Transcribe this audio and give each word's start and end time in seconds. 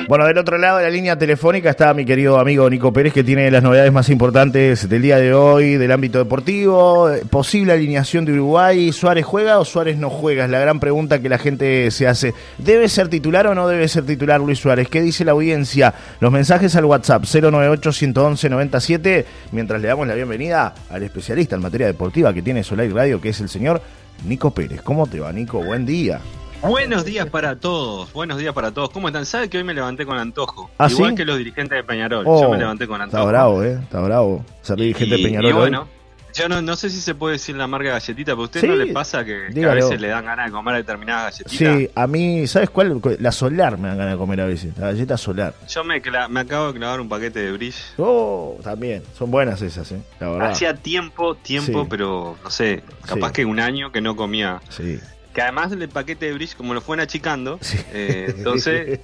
Bueno, 0.05 0.27
del 0.27 0.37
otro 0.37 0.57
lado 0.57 0.79
de 0.79 0.83
la 0.83 0.89
línea 0.89 1.17
telefónica 1.17 1.69
está 1.69 1.93
mi 1.93 2.03
querido 2.03 2.37
amigo 2.37 2.69
Nico 2.69 2.91
Pérez, 2.91 3.13
que 3.13 3.23
tiene 3.23 3.49
las 3.49 3.63
novedades 3.63 3.93
más 3.93 4.09
importantes 4.09 4.89
del 4.89 5.01
día 5.01 5.15
de 5.17 5.33
hoy, 5.33 5.77
del 5.77 5.93
ámbito 5.93 6.19
deportivo, 6.19 7.09
posible 7.29 7.71
alineación 7.71 8.25
de 8.25 8.33
Uruguay, 8.33 8.91
¿Suárez 8.91 9.25
juega 9.25 9.59
o 9.59 9.65
Suárez 9.65 9.97
no 9.97 10.09
juega? 10.09 10.43
Es 10.43 10.51
la 10.51 10.59
gran 10.59 10.81
pregunta 10.81 11.21
que 11.21 11.29
la 11.29 11.37
gente 11.37 11.89
se 11.89 12.05
hace. 12.05 12.33
¿Debe 12.57 12.89
ser 12.89 13.07
titular 13.07 13.47
o 13.47 13.55
no 13.55 13.65
debe 13.65 13.87
ser 13.87 14.05
titular 14.05 14.41
Luis 14.41 14.59
Suárez? 14.59 14.89
¿Qué 14.89 15.01
dice 15.01 15.23
la 15.23 15.31
audiencia? 15.31 15.93
Los 16.19 16.33
mensajes 16.33 16.75
al 16.75 16.83
WhatsApp 16.83 17.23
098-111-97, 17.23 19.23
mientras 19.53 19.81
le 19.81 19.87
damos 19.87 20.05
la 20.05 20.15
bienvenida 20.15 20.73
al 20.89 21.03
especialista 21.03 21.55
en 21.55 21.61
materia 21.61 21.87
deportiva 21.87 22.33
que 22.33 22.41
tiene 22.41 22.61
Solar 22.63 22.91
Radio, 22.91 23.21
que 23.21 23.29
es 23.29 23.39
el 23.39 23.47
señor 23.47 23.81
Nico 24.27 24.51
Pérez. 24.51 24.81
¿Cómo 24.81 25.07
te 25.07 25.21
va, 25.21 25.31
Nico? 25.31 25.63
Buen 25.63 25.85
día. 25.85 26.19
Buenos 26.63 27.03
días 27.03 27.27
para 27.29 27.57
todos, 27.59 28.11
buenos 28.13 28.37
días 28.37 28.53
para 28.53 28.71
todos. 28.71 28.89
¿Cómo 28.89 29.07
están? 29.09 29.25
¿Sabe 29.25 29.49
que 29.49 29.57
hoy 29.57 29.63
me 29.65 29.73
levanté 29.73 30.05
con 30.05 30.17
antojo? 30.17 30.69
¿Ah, 30.77 30.87
Igual 30.89 31.11
sí? 31.11 31.15
que 31.17 31.25
los 31.25 31.37
dirigentes 31.37 31.75
de 31.75 31.83
Peñarol, 31.83 32.23
Oh, 32.25 32.41
yo 32.41 32.49
me 32.51 32.57
levanté 32.57 32.87
con 32.87 33.01
antojo. 33.01 33.17
Está 33.21 33.29
bravo, 33.29 33.63
¿eh? 33.63 33.79
Está 33.81 33.99
bravo. 33.99 34.45
Ser 34.61 34.77
dirigente 34.77 35.17
de 35.17 35.23
Peñarol. 35.23 35.49
Y 35.49 35.53
hoy. 35.53 35.59
bueno, 35.59 35.87
yo 36.33 36.47
no, 36.47 36.61
no 36.61 36.75
sé 36.77 36.89
si 36.89 37.01
se 37.01 37.15
puede 37.15 37.33
decir 37.33 37.57
la 37.57 37.67
marca 37.67 37.89
galletita, 37.89 38.31
pero 38.31 38.43
a 38.43 38.45
usted 38.45 38.61
Sí, 38.61 38.67
no 38.67 38.75
le 38.77 38.93
pasa 38.93 39.25
que, 39.25 39.49
que 39.53 39.65
a 39.65 39.73
veces 39.73 39.99
le 39.99 40.07
dan 40.07 40.23
ganas 40.23 40.45
de 40.45 40.51
comer 40.53 40.75
determinadas 40.77 41.37
galletitas. 41.39 41.77
Sí, 41.77 41.89
a 41.93 42.07
mí, 42.07 42.47
¿sabes 42.47 42.69
cuál? 42.69 43.01
La 43.19 43.33
solar 43.33 43.77
me 43.77 43.89
dan 43.89 43.97
ganas 43.97 44.13
de 44.13 44.17
comer 44.17 44.39
a 44.41 44.45
veces. 44.45 44.77
La 44.77 44.87
galleta 44.87 45.17
solar. 45.17 45.53
Yo 45.67 45.83
me, 45.83 46.01
me 46.29 46.39
acabo 46.39 46.71
de 46.71 46.79
clavar 46.79 47.01
un 47.01 47.09
paquete 47.09 47.39
de 47.41 47.51
bridge. 47.51 47.75
Oh, 47.97 48.57
también. 48.63 49.03
Son 49.17 49.29
buenas 49.29 49.61
esas, 49.61 49.91
¿eh? 49.91 49.99
La 50.21 50.29
verdad. 50.29 50.51
Hacía 50.51 50.73
tiempo, 50.75 51.35
tiempo, 51.35 51.81
Sí. 51.81 51.87
pero 51.89 52.37
no 52.41 52.49
sé, 52.49 52.83
capaz 53.05 53.33
que 53.33 53.43
un 53.43 53.59
año 53.59 53.91
que 53.91 53.99
no 53.99 54.15
comía. 54.15 54.61
Sí. 54.69 54.97
Que 55.33 55.41
además 55.41 55.71
el 55.71 55.89
paquete 55.89 56.27
de 56.27 56.33
bridge, 56.33 56.55
como 56.55 56.73
lo 56.75 56.81
fueron 56.81 57.03
achicando, 57.03 57.57
Sí. 57.61 57.77
eh, 57.91 58.33
entonces 58.37 58.99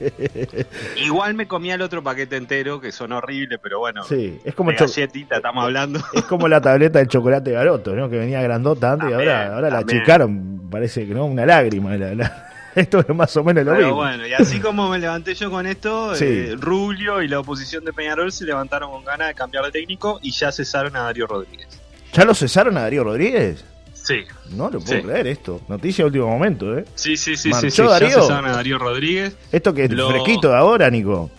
igual 1.03 1.33
me 1.33 1.47
comía 1.47 1.75
el 1.75 1.81
otro 1.81 2.03
paquete 2.03 2.36
entero, 2.38 2.80
que 2.80 2.91
son 2.91 3.11
horribles, 3.13 3.59
pero 3.61 3.80
bueno, 3.80 4.03
Sí, 4.03 4.39
es 4.44 4.53
como, 4.53 4.71
galletita 4.71 5.38
estamos 5.38 5.63
hablando. 5.63 5.99
es 6.13 6.23
como 6.25 6.47
la 6.47 6.61
tableta 6.61 6.99
del 6.99 7.08
chocolate 7.08 7.52
garoto, 7.52 7.95
¿no? 7.95 8.09
Que 8.09 8.17
venía 8.19 8.41
grandota 8.41 8.91
antes 8.94 9.09
y 9.09 9.13
ahora, 9.13 9.55
ahora 9.55 9.69
la 9.69 9.80
achicaron. 9.80 10.69
Parece 10.69 11.08
que 11.08 11.13
no, 11.13 11.25
una 11.25 11.45
lágrima. 11.45 11.97
la- 11.97 12.13
la- 12.13 12.45
Esto 12.75 12.99
es 12.99 13.09
más 13.09 13.36
o 13.36 13.43
menos 13.43 13.66
lo 13.66 13.71
Pero 13.71 13.86
mismo. 13.88 13.95
bueno, 13.95 14.27
y 14.27 14.33
así 14.33 14.59
como 14.59 14.88
me 14.89 14.99
levanté 14.99 15.33
yo 15.33 15.49
con 15.49 15.66
esto, 15.66 16.14
Sí. 16.14 16.25
eh, 16.27 16.55
Rubio 16.59 17.23
y 17.23 17.27
la 17.27 17.39
oposición 17.39 17.83
de 17.83 17.91
Peñarol 17.91 18.31
se 18.31 18.45
levantaron 18.45 18.91
con 18.91 19.03
ganas 19.03 19.30
de 19.30 19.33
cambiar 19.33 19.66
de 19.66 19.71
técnico 19.71 20.19
y 20.21 20.30
ya 20.31 20.52
cesaron 20.52 20.95
a 20.95 21.02
Darío 21.02 21.25
Rodríguez. 21.25 21.67
¿Ya 22.14 22.23
lo 22.25 22.36
cesaron 22.36 22.77
a 22.77 22.81
Darío 22.81 23.03
Rodríguez? 23.03 23.66
Sí, 24.09 24.23
No 24.49 24.71
lo 24.71 24.79
puedo 24.79 25.02
Sí. 25.02 25.05
creer 25.07 25.27
esto. 25.27 25.61
Noticia 25.67 26.03
de 26.03 26.07
último 26.07 26.27
momento, 26.27 26.75
¿eh? 26.77 26.83
sí, 26.95 27.15
sí, 27.15 27.38
sí, 27.38 27.49
¿Marchó 27.49 27.70
sí, 27.70 27.75
sí, 27.75 27.83
Darío? 27.83 28.27
ya 28.27 28.37
a 28.39 28.42
Darío 28.42 28.80
Rodríguez. 28.80 29.37
Esto 29.52 29.71
que 29.73 29.83
es 29.83 29.92
Lo- 29.92 30.09
fresquito 30.09 30.49
de 30.49 30.58
ahora, 30.58 30.89
Nico. 30.89 31.30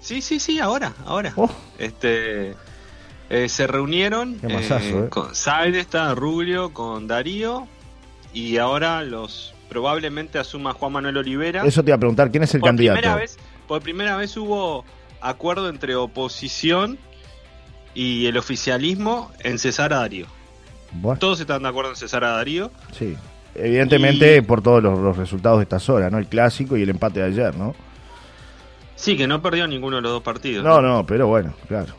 Sí, 0.00 0.20
sí, 0.20 0.40
sí, 0.40 0.58
ahora, 0.58 0.92
ahora. 1.06 1.32
Oh, 1.36 1.48
Este 1.78 2.54
eh, 3.30 3.48
se 3.48 3.66
reunieron 3.68 4.36
Qué 4.40 4.48
masazo, 4.48 5.04
eh. 5.04 5.08
con 5.10 5.34
Saedesta, 5.34 6.12
Rubio, 6.16 6.72
con 6.74 7.06
Darío 7.06 7.68
y 8.34 8.56
ahora 8.56 9.02
los 9.04 9.54
probablemente 9.68 10.38
asuma 10.40 10.72
Juan 10.72 10.92
Manuel 10.92 11.18
Olivera. 11.18 11.64
eso 11.64 11.84
te 11.84 11.90
iba 11.90 11.96
a 11.96 12.00
preguntar, 12.00 12.30
¿quién 12.32 12.42
es 12.42 12.54
el 12.54 12.60
por 12.60 12.70
candidato? 12.70 12.98
Primera 13.00 13.16
vez, 13.20 13.36
por 13.68 13.80
primera 13.82 14.16
vez 14.16 14.36
hubo 14.36 14.84
acuerdo 15.20 15.68
entre 15.68 15.94
oposición 15.94 16.98
y 17.94 18.26
el 18.26 18.36
oficialismo 18.38 19.30
en 19.40 19.58
cesar 19.58 19.92
a 19.92 19.98
Darío. 19.98 20.26
Bueno, 20.92 21.18
Todos 21.18 21.40
están 21.40 21.62
de 21.62 21.68
acuerdo 21.68 21.90
en 21.90 21.96
cesar 21.96 22.24
a 22.24 22.30
Darío. 22.32 22.70
sí. 22.92 23.16
Evidentemente 23.54 24.36
Y- 24.36 24.40
por 24.42 24.62
todos 24.62 24.80
los, 24.82 24.98
los 25.00 25.16
resultados 25.16 25.58
de 25.58 25.64
estas 25.64 25.88
horas, 25.88 26.12
¿no? 26.12 26.18
El 26.18 26.26
clásico 26.28 26.76
y 26.76 26.82
el 26.82 26.90
empate 26.90 27.18
de 27.20 27.26
ayer, 27.26 27.56
¿no? 27.56 27.74
Sí, 28.94 29.16
que 29.16 29.26
no 29.26 29.42
perdió 29.42 29.66
ninguno 29.66 29.96
de 29.96 30.02
los 30.02 30.12
dos 30.12 30.22
partidos. 30.22 30.64
No, 30.64 30.80
no, 30.80 31.04
pero 31.04 31.26
bueno, 31.26 31.54
claro. 31.66 31.92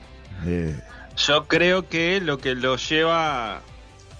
Eh, 0.46 0.80
Yo 1.18 1.48
creo 1.48 1.90
que 1.90 2.22
lo 2.22 2.38
que 2.38 2.56
lo 2.56 2.78
lleva 2.78 3.62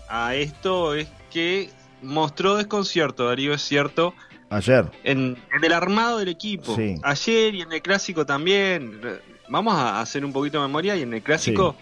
a 0.10 0.36
esto 0.36 0.96
es 0.96 1.08
que 1.32 1.70
mostró 2.02 2.58
desconcierto, 2.58 3.28
Darío, 3.28 3.54
es 3.54 3.62
cierto, 3.62 4.14
ayer. 4.50 4.90
en, 5.06 5.38
en 5.56 5.64
el 5.64 5.72
armado 5.72 6.18
del 6.18 6.28
equipo. 6.30 6.76
Sí. 6.76 6.96
Ayer 7.04 7.56
y 7.56 7.62
en 7.62 7.72
el 7.72 7.82
clásico 7.82 8.26
también. 8.26 9.00
Vamos 9.48 9.76
a 9.76 10.02
hacer 10.02 10.26
un 10.26 10.34
poquito 10.34 10.60
de 10.62 10.68
memoria 10.68 10.96
y 10.98 11.04
en 11.04 11.14
el 11.14 11.22
clásico 11.22 11.76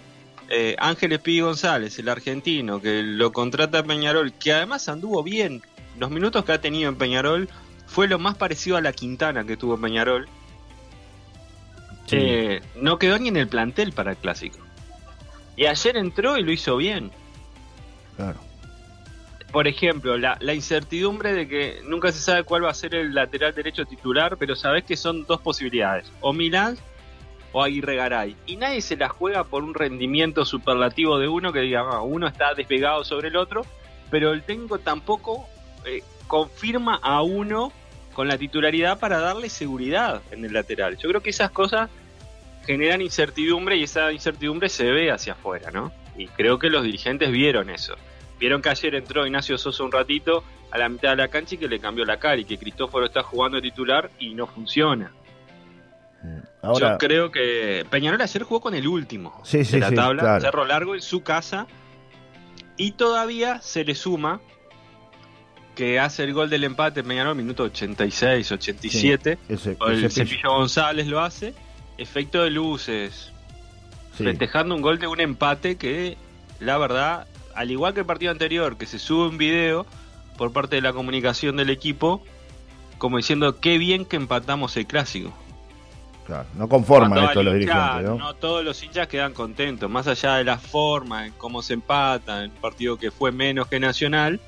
eh, 0.49 0.75
Ángeles 0.79 1.19
Pidi 1.19 1.41
González, 1.41 1.97
el 1.99 2.09
argentino, 2.09 2.81
que 2.81 3.03
lo 3.03 3.31
contrata 3.31 3.79
a 3.79 3.83
Peñarol, 3.83 4.33
que 4.33 4.53
además 4.53 4.87
anduvo 4.89 5.23
bien. 5.23 5.61
Los 5.99 6.11
minutos 6.11 6.45
que 6.45 6.51
ha 6.53 6.61
tenido 6.61 6.89
en 6.89 6.95
Peñarol 6.95 7.49
fue 7.87 8.07
lo 8.07 8.19
más 8.19 8.35
parecido 8.35 8.77
a 8.77 8.81
la 8.81 8.93
Quintana 8.93 9.45
que 9.45 9.57
tuvo 9.57 9.77
Peñarol. 9.77 10.27
Sí. 12.05 12.17
Eh, 12.19 12.61
no 12.75 12.97
quedó 12.97 13.17
ni 13.19 13.27
en 13.27 13.37
el 13.37 13.47
plantel 13.47 13.91
para 13.91 14.11
el 14.11 14.17
clásico. 14.17 14.59
Y 15.55 15.65
ayer 15.65 15.97
entró 15.97 16.37
y 16.37 16.43
lo 16.43 16.51
hizo 16.51 16.77
bien. 16.77 17.11
Claro. 18.15 18.39
Por 19.51 19.67
ejemplo, 19.67 20.17
la, 20.17 20.37
la 20.39 20.53
incertidumbre 20.53 21.33
de 21.33 21.47
que 21.47 21.81
nunca 21.85 22.11
se 22.11 22.19
sabe 22.19 22.43
cuál 22.43 22.65
va 22.65 22.69
a 22.69 22.73
ser 22.73 22.95
el 22.95 23.13
lateral 23.13 23.55
derecho 23.55 23.85
titular, 23.85 24.37
pero 24.37 24.55
sabes 24.55 24.83
que 24.83 24.95
son 24.95 25.25
dos 25.25 25.41
posibilidades, 25.41 26.11
o 26.19 26.33
Milán 26.33 26.77
o 27.51 27.63
Aguirre 27.63 27.95
Garay. 27.95 28.35
Y 28.45 28.57
nadie 28.57 28.81
se 28.81 28.97
la 28.97 29.09
juega 29.09 29.43
por 29.43 29.63
un 29.63 29.73
rendimiento 29.73 30.45
superlativo 30.45 31.17
de 31.19 31.27
uno 31.27 31.53
que 31.53 31.61
diga, 31.61 31.81
"Ah, 31.81 32.01
uno 32.01 32.27
está 32.27 32.53
despegado 32.53 33.03
sobre 33.03 33.29
el 33.29 33.37
otro, 33.37 33.65
pero 34.09 34.31
el 34.31 34.43
técnico 34.43 34.79
tampoco 34.79 35.47
eh, 35.85 36.03
confirma 36.27 36.99
a 37.01 37.21
uno 37.21 37.71
con 38.13 38.27
la 38.27 38.37
titularidad 38.37 38.99
para 38.99 39.19
darle 39.19 39.47
seguridad 39.47 40.21
en 40.31 40.43
el 40.43 40.53
lateral. 40.53 40.97
Yo 40.97 41.07
creo 41.09 41.21
que 41.21 41.29
esas 41.29 41.51
cosas 41.51 41.89
generan 42.65 43.01
incertidumbre 43.01 43.77
y 43.77 43.83
esa 43.83 44.11
incertidumbre 44.11 44.69
se 44.69 44.91
ve 44.91 45.11
hacia 45.11 45.33
afuera, 45.33 45.71
¿no? 45.71 45.93
Y 46.17 46.27
creo 46.27 46.59
que 46.59 46.69
los 46.69 46.83
dirigentes 46.83 47.31
vieron 47.31 47.69
eso. 47.69 47.95
Vieron 48.39 48.61
que 48.61 48.69
ayer 48.69 48.95
entró 48.95 49.25
Ignacio 49.25 49.57
Sosa 49.57 49.83
un 49.83 49.91
ratito 49.91 50.43
a 50.71 50.77
la 50.77 50.89
mitad 50.89 51.11
de 51.11 51.17
la 51.17 51.27
cancha 51.27 51.55
y 51.55 51.57
que 51.59 51.67
le 51.67 51.79
cambió 51.79 52.05
la 52.05 52.17
cara 52.17 52.37
y 52.37 52.45
que 52.45 52.57
Cristóforo 52.57 53.05
está 53.05 53.23
jugando 53.23 53.61
titular 53.61 54.09
y 54.19 54.33
no 54.33 54.47
funciona. 54.47 55.11
Ahora, 56.67 56.91
Yo 56.93 56.97
creo 56.97 57.31
que 57.31 57.85
Peñarol 57.89 58.21
ayer 58.21 58.43
jugó 58.43 58.59
con 58.61 58.75
el 58.75 58.87
último 58.87 59.39
Sí, 59.43 59.63
sí, 59.65 59.73
de 59.73 59.79
la 59.79 59.89
sí, 59.89 59.95
tabla, 59.95 60.21
claro. 60.23 60.41
Cerro 60.41 60.65
Largo 60.65 60.95
en 60.95 61.01
su 61.01 61.23
casa 61.23 61.67
y 62.75 62.91
todavía 62.91 63.61
se 63.61 63.83
le 63.83 63.95
suma 63.95 64.39
que 65.75 65.99
hace 65.99 66.23
el 66.23 66.33
gol 66.33 66.49
del 66.49 66.63
empate 66.63 67.03
Peñarol 67.03 67.35
minuto 67.35 67.63
86, 67.63 68.51
87, 68.51 69.37
ese, 69.47 69.77
el 69.87 70.05
ese. 70.05 70.25
Cepillo 70.25 70.49
González 70.51 71.07
lo 71.07 71.19
hace, 71.21 71.53
efecto 71.97 72.43
de 72.43 72.49
luces, 72.49 73.31
Sí. 74.17 74.23
festejando 74.23 74.73
un 74.73 74.81
gol 74.81 74.97
de 74.97 75.05
un 75.05 75.19
empate 75.21 75.77
que, 75.77 76.17
la 76.59 76.79
verdad, 76.79 77.27
al 77.53 77.69
igual 77.69 77.93
que 77.93 77.99
el 77.99 78.05
partido 78.07 78.31
anterior, 78.31 78.75
que 78.77 78.87
se 78.87 78.97
sube 78.97 79.27
un 79.29 79.37
video 79.37 79.85
por 80.37 80.51
parte 80.51 80.75
de 80.77 80.81
la 80.81 80.91
comunicación 80.93 81.55
del 81.57 81.69
equipo, 81.69 82.23
como 82.97 83.17
diciendo 83.17 83.59
qué 83.59 83.77
bien 83.77 84.05
que 84.05 84.15
empatamos 84.15 84.75
el 84.77 84.87
clásico. 84.87 85.31
Claro, 86.27 86.45
No 86.57 86.67
conforman 86.67 87.23
esto 87.23 87.41
los 87.41 87.53
dirigentes, 87.53 88.03
¿no? 88.03 88.33
todos 88.35 88.63
los 88.63 88.83
hinchas 88.83 89.07
quedan 89.07 89.33
contentos, 89.33 89.89
más 89.89 90.07
allá 90.07 90.35
de 90.35 90.43
la 90.43 90.57
forma, 90.57 91.25
en 91.25 91.31
cómo 91.37 91.61
se 91.61 91.73
empatan, 91.73 92.43
en 92.43 92.51
un 92.51 92.57
partido 92.57 92.97
que 92.97 93.09
fue 93.11 93.31
menos 93.31 93.67
que 93.67 93.79
Nacional. 93.79 94.39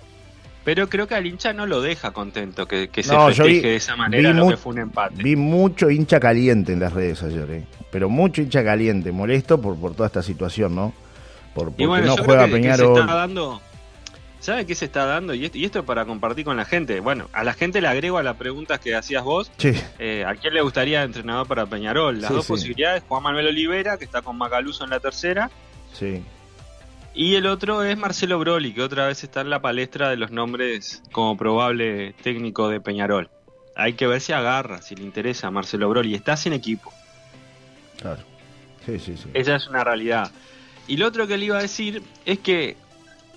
Pero 0.66 0.90
creo 0.90 1.08
que 1.08 1.16
al 1.16 1.26
hincha 1.26 1.54
no 1.54 1.66
lo 1.66 1.82
deja 1.82 2.12
contento 2.12 2.68
que, 2.68 2.90
que 2.90 3.02
se 3.02 3.14
No, 3.14 3.28
festeje 3.28 3.50
vi- 3.50 3.60
de 3.62 3.76
esa 3.78 3.96
manera 3.96 4.34
lo 4.34 4.50
que 4.50 4.58
fue 4.58 4.74
un 4.74 4.80
empate. 4.80 5.24
Vi 5.24 5.38
mucho 5.38 5.90
hincha 5.90 6.20
caliente 6.20 6.74
en 6.74 6.82
las 6.82 6.92
redes 6.92 7.24
ayer, 7.24 7.50
¿eh? 7.50 7.64
Pero 7.90 8.10
mucho 8.10 8.42
hincha 8.42 8.62
caliente, 8.64 9.12
molesto 9.14 9.60
por, 9.60 9.78
por 9.80 9.94
toda 9.96 10.08
esta 10.08 10.22
situación, 10.22 10.76
¿no? 10.76 10.94
Por, 11.56 11.68
porque 11.70 11.88
bueno, 11.88 12.08
no 12.08 12.18
juega 12.18 12.46
que, 12.46 12.52
que 12.52 12.56
se 12.58 12.62
Peñarol. 12.62 13.00
está 13.00 13.14
dando. 13.16 13.62
¿Sabe 14.40 14.66
qué 14.66 14.74
se 14.74 14.86
está 14.86 15.06
dando? 15.06 15.34
Y 15.34 15.46
esto, 15.46 15.80
es 15.80 15.86
para 15.86 16.06
compartir 16.06 16.46
con 16.46 16.56
la 16.56 16.64
gente. 16.66 17.02
Bueno, 17.02 17.30
a 17.34 17.44
la 17.44 17.54
gente 17.54 17.82
le 17.82 17.88
agrego 17.88 18.18
a 18.18 18.24
las 18.24 18.38
preguntas 18.38 18.80
que 18.80 18.96
hacías 18.96 19.24
vos. 19.24 19.52
Sí, 19.58 19.74
eh, 20.00 20.24
¿A 20.26 20.34
quién 20.36 20.54
le 20.54 20.62
gustaría 20.62 21.04
entrenador 21.04 21.46
para 21.48 21.66
Peñarol? 21.66 22.22
Las 22.22 22.30
Sí, 22.30 22.34
dos 22.36 22.46
sí. 22.46 22.54
posibilidades: 22.54 23.04
Juan 23.08 23.24
Manuel 23.24 23.48
Olivera, 23.48 23.98
que 23.98 24.06
está 24.06 24.22
con 24.22 24.38
Macaluso 24.38 24.84
en 24.84 24.90
la 24.92 25.00
tercera, 25.00 25.50
Sí. 25.94 26.24
Y 27.16 27.36
el 27.36 27.48
otro 27.48 27.84
es 27.84 27.98
Marcelo 27.98 28.38
Broli, 28.40 28.72
que 28.74 28.82
otra 28.84 29.08
vez 29.08 29.24
está 29.24 29.42
en 29.42 29.50
la 29.50 29.60
palestra 29.62 30.10
de 30.10 30.16
los 30.16 30.30
nombres 30.32 31.02
como 31.12 31.36
probable 31.36 32.14
técnico 32.22 32.70
de 32.70 32.80
Peñarol. 32.80 33.30
Hay 33.76 33.94
que 33.94 34.06
ver 34.08 34.22
si 34.22 34.32
agarra, 34.32 34.82
si 34.82 34.96
le 34.96 35.04
interesa 35.04 35.48
a 35.48 35.52
Marcelo 35.52 35.90
Broli. 35.90 36.14
Está 36.16 36.38
sin 36.38 36.54
equipo. 36.54 36.94
Claro. 38.00 38.22
Sí, 38.86 39.00
sí, 39.00 39.18
sí. 39.18 39.30
Esa 39.34 39.56
es 39.56 39.68
una 39.68 39.84
realidad. 39.84 40.32
Y 40.88 40.98
lo 40.98 41.08
otro 41.08 41.28
que 41.28 41.38
le 41.38 41.46
iba 41.46 41.58
a 41.58 41.62
decir 41.62 42.04
es 42.26 42.40
que 42.40 42.78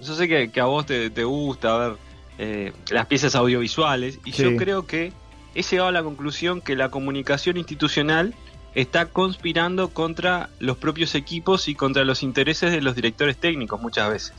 yo 0.02 0.14
sé 0.14 0.28
que, 0.28 0.50
que 0.50 0.60
a 0.60 0.64
vos 0.64 0.86
te, 0.86 1.10
te 1.10 1.24
gusta 1.24 1.76
ver 1.78 1.96
eh, 2.38 2.72
las 2.90 3.06
piezas 3.06 3.34
audiovisuales 3.34 4.18
y 4.24 4.32
Sí. 4.32 4.42
yo 4.42 4.56
creo 4.56 4.86
que 4.86 5.12
he 5.54 5.62
llegado 5.62 5.88
a 5.88 5.92
la 5.92 6.02
conclusión 6.02 6.60
que 6.60 6.76
la 6.76 6.88
comunicación 6.90 7.56
institucional 7.56 8.34
está 8.74 9.06
conspirando 9.06 9.88
contra 9.90 10.48
los 10.58 10.78
propios 10.78 11.14
equipos 11.14 11.68
y 11.68 11.74
contra 11.74 12.04
los 12.04 12.22
intereses 12.22 12.72
de 12.72 12.80
los 12.80 12.94
directores 12.94 13.36
técnicos 13.36 13.80
muchas 13.80 14.10
veces. 14.10 14.34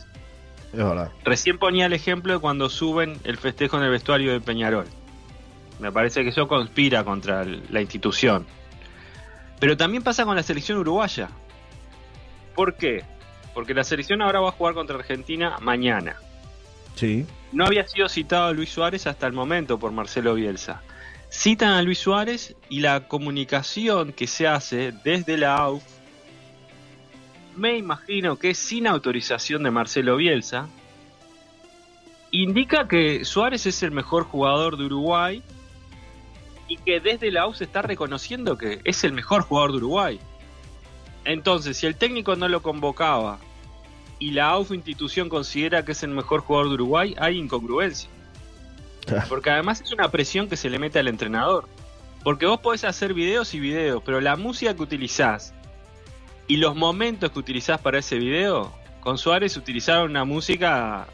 Es 0.71 0.79
verdad. 0.79 1.11
Recién 1.23 1.59
ponía 1.59 1.85
el 1.85 1.93
ejemplo 1.93 2.33
de 2.33 2.39
cuando 2.39 2.67
suben 2.69 3.19
el 3.25 3.37
festejo 3.37 3.77
en 3.77 3.83
el 3.83 3.91
vestuario 3.91 4.31
de 4.31 4.41
Peñarol. 4.41 4.87
Me 5.79 5.91
parece 5.91 6.23
que 6.23 6.29
eso 6.29 6.47
conspira 6.47 7.03
contra 7.03 7.45
la 7.45 7.79
institución. 7.81 8.45
Pero 9.59 9.77
también 9.77 10.01
pasa 10.01 10.25
con 10.25 10.35
la 10.35 10.41
selección 10.41 10.79
uruguaya. 10.79 11.29
¿Por 12.55 12.75
qué? 12.75 13.03
Porque 13.53 13.73
la 13.73 13.83
selección 13.83 14.21
ahora 14.21 14.39
va 14.39 14.49
a 14.49 14.53
jugar 14.53 14.73
contra 14.73 14.95
Argentina 14.97 15.57
mañana. 15.61 16.15
Sí. 16.95 17.25
No 17.51 17.65
había 17.65 17.87
sido 17.87 18.09
citado 18.09 18.47
a 18.47 18.51
Luis 18.53 18.69
Suárez 18.69 19.07
hasta 19.07 19.27
el 19.27 19.33
momento 19.33 19.79
por 19.79 19.91
Marcelo 19.91 20.35
Bielsa. 20.35 20.81
Citan 21.31 21.71
a 21.71 21.81
Luis 21.81 21.99
Suárez 21.99 22.55
y 22.69 22.81
la 22.81 23.07
comunicación 23.07 24.13
que 24.13 24.27
se 24.27 24.47
hace 24.47 24.93
desde 25.03 25.37
la 25.37 25.57
AUF, 25.57 25.83
me 27.55 27.77
imagino 27.77 28.37
que 28.37 28.53
sin 28.53 28.87
autorización 28.87 29.63
de 29.63 29.71
Marcelo 29.71 30.17
Bielsa, 30.17 30.67
indica 32.31 32.87
que 32.87 33.25
Suárez 33.25 33.65
es 33.65 33.81
el 33.83 33.91
mejor 33.91 34.23
jugador 34.23 34.77
de 34.77 34.85
Uruguay 34.85 35.43
y 36.67 36.77
que 36.77 36.99
desde 36.99 37.31
la 37.31 37.41
AUF 37.41 37.57
se 37.57 37.63
está 37.65 37.81
reconociendo 37.81 38.57
que 38.57 38.81
es 38.83 39.03
el 39.03 39.13
mejor 39.13 39.41
jugador 39.41 39.71
de 39.71 39.77
Uruguay. 39.77 40.19
Entonces, 41.25 41.77
si 41.77 41.85
el 41.85 41.95
técnico 41.95 42.35
no 42.35 42.47
lo 42.47 42.61
convocaba 42.61 43.39
y 44.19 44.31
la 44.31 44.49
AUF 44.49 44.71
institución 44.71 45.29
considera 45.29 45.85
que 45.85 45.93
es 45.93 46.03
el 46.03 46.11
mejor 46.11 46.41
jugador 46.41 46.69
de 46.69 46.73
Uruguay, 46.75 47.15
hay 47.17 47.37
incongruencia. 47.37 48.09
Claro. 49.05 49.25
Porque 49.27 49.49
además 49.49 49.81
es 49.81 49.91
una 49.91 50.09
presión 50.09 50.47
que 50.47 50.57
se 50.57 50.69
le 50.69 50.79
mete 50.79 50.99
al 50.99 51.07
entrenador. 51.07 51.67
Porque 52.23 52.45
vos 52.45 52.59
podés 52.59 52.85
hacer 52.85 53.13
videos 53.13 53.53
y 53.53 53.59
videos, 53.59 54.01
pero 54.05 54.21
la 54.21 54.37
música 54.37 54.73
que 54.73 54.81
utilizás 54.81 55.53
y 56.47 56.57
los 56.57 56.75
momentos 56.75 57.31
que 57.31 57.39
utilizás 57.39 57.79
para 57.81 57.99
ese 57.99 58.17
video, 58.17 58.71
con 59.01 59.17
Suárez 59.17 59.57
utilizaron 59.57 60.09
una 60.09 60.23
música 60.23 61.07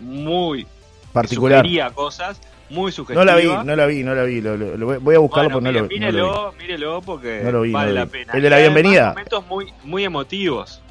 muy 0.00 0.66
Particular. 1.12 1.64
que 1.64 1.94
cosas 1.94 2.40
muy 2.74 2.90
No 2.90 2.92
sugestiva. 2.92 3.24
la 3.24 3.36
vi, 3.36 3.46
no 3.64 3.76
la 3.76 3.86
vi, 3.86 4.02
no 4.02 4.14
la 4.14 4.22
vi. 4.24 4.40
Lo, 4.40 4.56
lo- 4.56 4.76
lo 4.76 5.00
voy- 5.00 5.14
a 5.14 5.18
buscarlo 5.18 5.50
Bueno, 5.60 5.70
porque 5.70 5.70
no 5.70 5.72
lo, 5.72 5.78
no 5.78 5.82
lo 5.82 5.88
vi. 5.88 5.94
mírelo, 5.98 6.54
mírelo 6.58 7.02
porque 7.02 7.40
No 7.50 7.60
vi, 7.62 7.72
vale 7.72 7.88
no 7.90 7.94
la 8.00 8.06
pena. 8.06 8.32
El 8.34 8.42
de 8.42 8.50
la 8.50 8.58
bienvenida. 8.58 9.08
Momentos 9.10 9.46
muy, 9.46 9.72
muy 9.84 10.04
emotivos. 10.04 10.82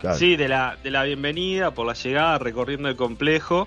Claro. 0.00 0.16
Sí, 0.18 0.36
de 0.36 0.48
la, 0.48 0.76
de 0.82 0.90
la 0.90 1.04
bienvenida, 1.04 1.70
por 1.70 1.86
la 1.86 1.94
llegada, 1.94 2.38
recorriendo 2.38 2.88
el 2.88 2.96
complejo 2.96 3.66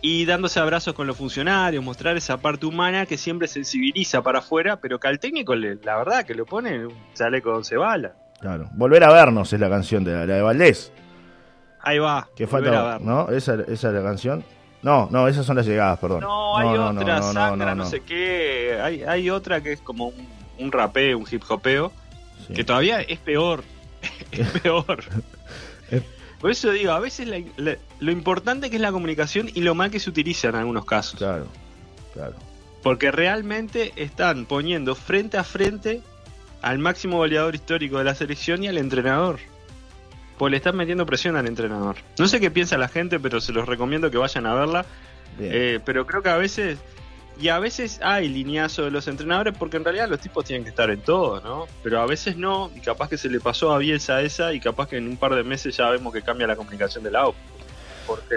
y 0.00 0.24
dándose 0.26 0.58
abrazos 0.60 0.94
con 0.94 1.06
los 1.06 1.16
funcionarios, 1.16 1.82
mostrar 1.82 2.16
esa 2.16 2.36
parte 2.38 2.66
humana 2.66 3.06
que 3.06 3.16
siempre 3.16 3.46
sensibiliza 3.48 4.20
para 4.22 4.40
afuera, 4.40 4.76
pero 4.80 4.98
que 4.98 5.08
al 5.08 5.18
técnico, 5.18 5.54
le- 5.54 5.76
la 5.82 5.96
verdad, 5.96 6.24
que 6.24 6.34
lo 6.34 6.44
pone 6.44 6.74
en 6.74 6.86
un 6.86 6.94
chaleco 7.14 7.50
de 7.50 7.56
once 7.56 7.76
balas. 7.76 8.12
Claro. 8.40 8.68
Volver 8.74 9.04
a 9.04 9.12
vernos 9.12 9.52
es 9.52 9.60
la 9.60 9.70
canción 9.70 10.04
de 10.04 10.12
la, 10.12 10.26
la 10.26 10.34
de 10.34 10.42
Valdés. 10.42 10.92
Ahí 11.80 11.98
va. 11.98 12.28
Que 12.36 12.44
a 12.44 12.48
falta, 12.48 12.82
ver. 12.98 13.00
¿no? 13.00 13.30
¿Esa, 13.30 13.54
esa 13.68 13.88
es 13.88 13.94
la 13.94 14.02
canción. 14.02 14.42
No, 14.84 15.08
no, 15.10 15.26
esas 15.26 15.44
son 15.46 15.56
las 15.56 15.66
llegadas, 15.66 15.98
perdón. 15.98 16.20
No, 16.20 16.56
hay 16.58 16.66
no, 16.66 16.90
otra, 16.90 17.18
no, 17.20 17.26
no, 17.26 17.32
sangra, 17.32 17.74
no, 17.74 17.86
sé 17.86 18.00
qué. 18.00 18.78
Hay, 18.82 19.02
hay 19.02 19.30
otra 19.30 19.62
que 19.62 19.72
es 19.72 19.80
como 19.80 20.08
un, 20.08 20.28
un 20.58 20.70
rapeo, 20.70 21.18
un 21.18 21.26
hip 21.30 21.42
hopeo, 21.48 21.90
Sí. 22.46 22.52
que 22.54 22.64
todavía 22.64 23.00
es 23.00 23.18
peor. 23.18 23.64
es 24.30 24.46
peor. 24.60 25.02
Por 26.40 26.50
eso 26.50 26.70
digo, 26.72 26.92
a 26.92 27.00
veces 27.00 27.26
la- 27.26 27.40
la- 27.56 27.78
lo 28.00 28.10
importante 28.12 28.68
que 28.68 28.76
es 28.76 28.82
la 28.82 28.92
comunicación 28.92 29.48
y 29.54 29.62
lo 29.62 29.74
mal 29.74 29.90
que 29.90 29.98
se 29.98 30.10
utiliza 30.10 30.48
en 30.48 30.56
algunos 30.56 30.84
casos. 30.84 31.18
Claro, 31.18 31.46
claro. 32.12 32.34
Porque 32.82 33.10
realmente 33.10 33.92
están 33.96 34.44
poniendo 34.44 34.94
frente 34.94 35.38
a 35.38 35.44
frente 35.44 36.02
al 36.60 36.78
máximo 36.78 37.16
goleador 37.16 37.54
histórico 37.54 37.96
de 37.96 38.04
la 38.04 38.14
selección 38.14 38.62
y 38.62 38.68
al 38.68 38.76
entrenador. 38.76 39.38
Pues 40.38 40.50
le 40.50 40.56
están 40.56 40.76
metiendo 40.76 41.06
presión 41.06 41.36
al 41.36 41.46
entrenador. 41.46 41.96
No 42.18 42.26
sé 42.26 42.40
qué 42.40 42.50
piensa 42.50 42.76
la 42.76 42.88
gente, 42.88 43.20
pero 43.20 43.40
se 43.40 43.52
los 43.52 43.66
recomiendo 43.66 44.10
que 44.10 44.18
vayan 44.18 44.46
a 44.46 44.54
verla. 44.54 44.84
Eh, 45.40 45.80
pero 45.84 46.06
creo 46.06 46.22
que 46.22 46.28
a 46.28 46.36
veces, 46.36 46.78
y 47.40 47.48
a 47.48 47.58
veces 47.58 48.00
hay 48.02 48.28
lineazo 48.28 48.84
de 48.84 48.90
los 48.90 49.06
entrenadores, 49.08 49.54
porque 49.58 49.76
en 49.76 49.84
realidad 49.84 50.08
los 50.08 50.20
tipos 50.20 50.44
tienen 50.44 50.64
que 50.64 50.70
estar 50.70 50.90
en 50.90 51.00
todo, 51.00 51.40
¿no? 51.40 51.66
Pero 51.82 52.00
a 52.00 52.06
veces 52.06 52.36
no, 52.36 52.70
y 52.74 52.80
capaz 52.80 53.08
que 53.08 53.18
se 53.18 53.28
le 53.28 53.40
pasó 53.40 53.72
a 53.72 53.78
Bielsa 53.78 54.22
esa, 54.22 54.52
y 54.52 54.60
capaz 54.60 54.88
que 54.88 54.96
en 54.96 55.08
un 55.08 55.16
par 55.16 55.34
de 55.34 55.42
meses 55.44 55.76
ya 55.76 55.88
vemos 55.90 56.12
que 56.12 56.22
cambia 56.22 56.46
la 56.46 56.56
comunicación 56.56 57.02
del 57.04 57.16
AUP. 57.16 57.34
Porque 58.06 58.34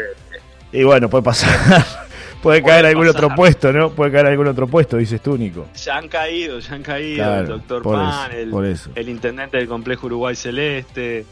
Y 0.72 0.84
bueno, 0.84 1.10
puede 1.10 1.24
pasar. 1.24 1.50
puede 2.42 2.62
Puede 2.62 2.64
caer 2.64 2.86
algún 2.88 3.08
pasar. 3.08 3.24
otro 3.26 3.36
puesto, 3.36 3.74
¿no? 3.74 3.92
Puede 3.92 4.12
caer 4.12 4.28
algún 4.28 4.48
otro 4.48 4.68
puesto, 4.68 4.98
dices 4.98 5.22
tú, 5.22 5.38
Nico. 5.38 5.68
ya 5.76 5.98
han 5.98 6.08
caído, 6.08 6.60
ya 6.60 6.74
han 6.76 6.84
caído 6.84 7.24
Claro, 7.24 7.42
el 7.42 7.48
doctor 7.48 7.84
Pan, 7.84 8.32
eso, 8.66 8.92
el 8.96 9.10
intendente 9.10 9.58
del 9.58 9.68
complejo 9.68 10.06
Uruguay 10.08 10.36
Celeste, 10.36 11.26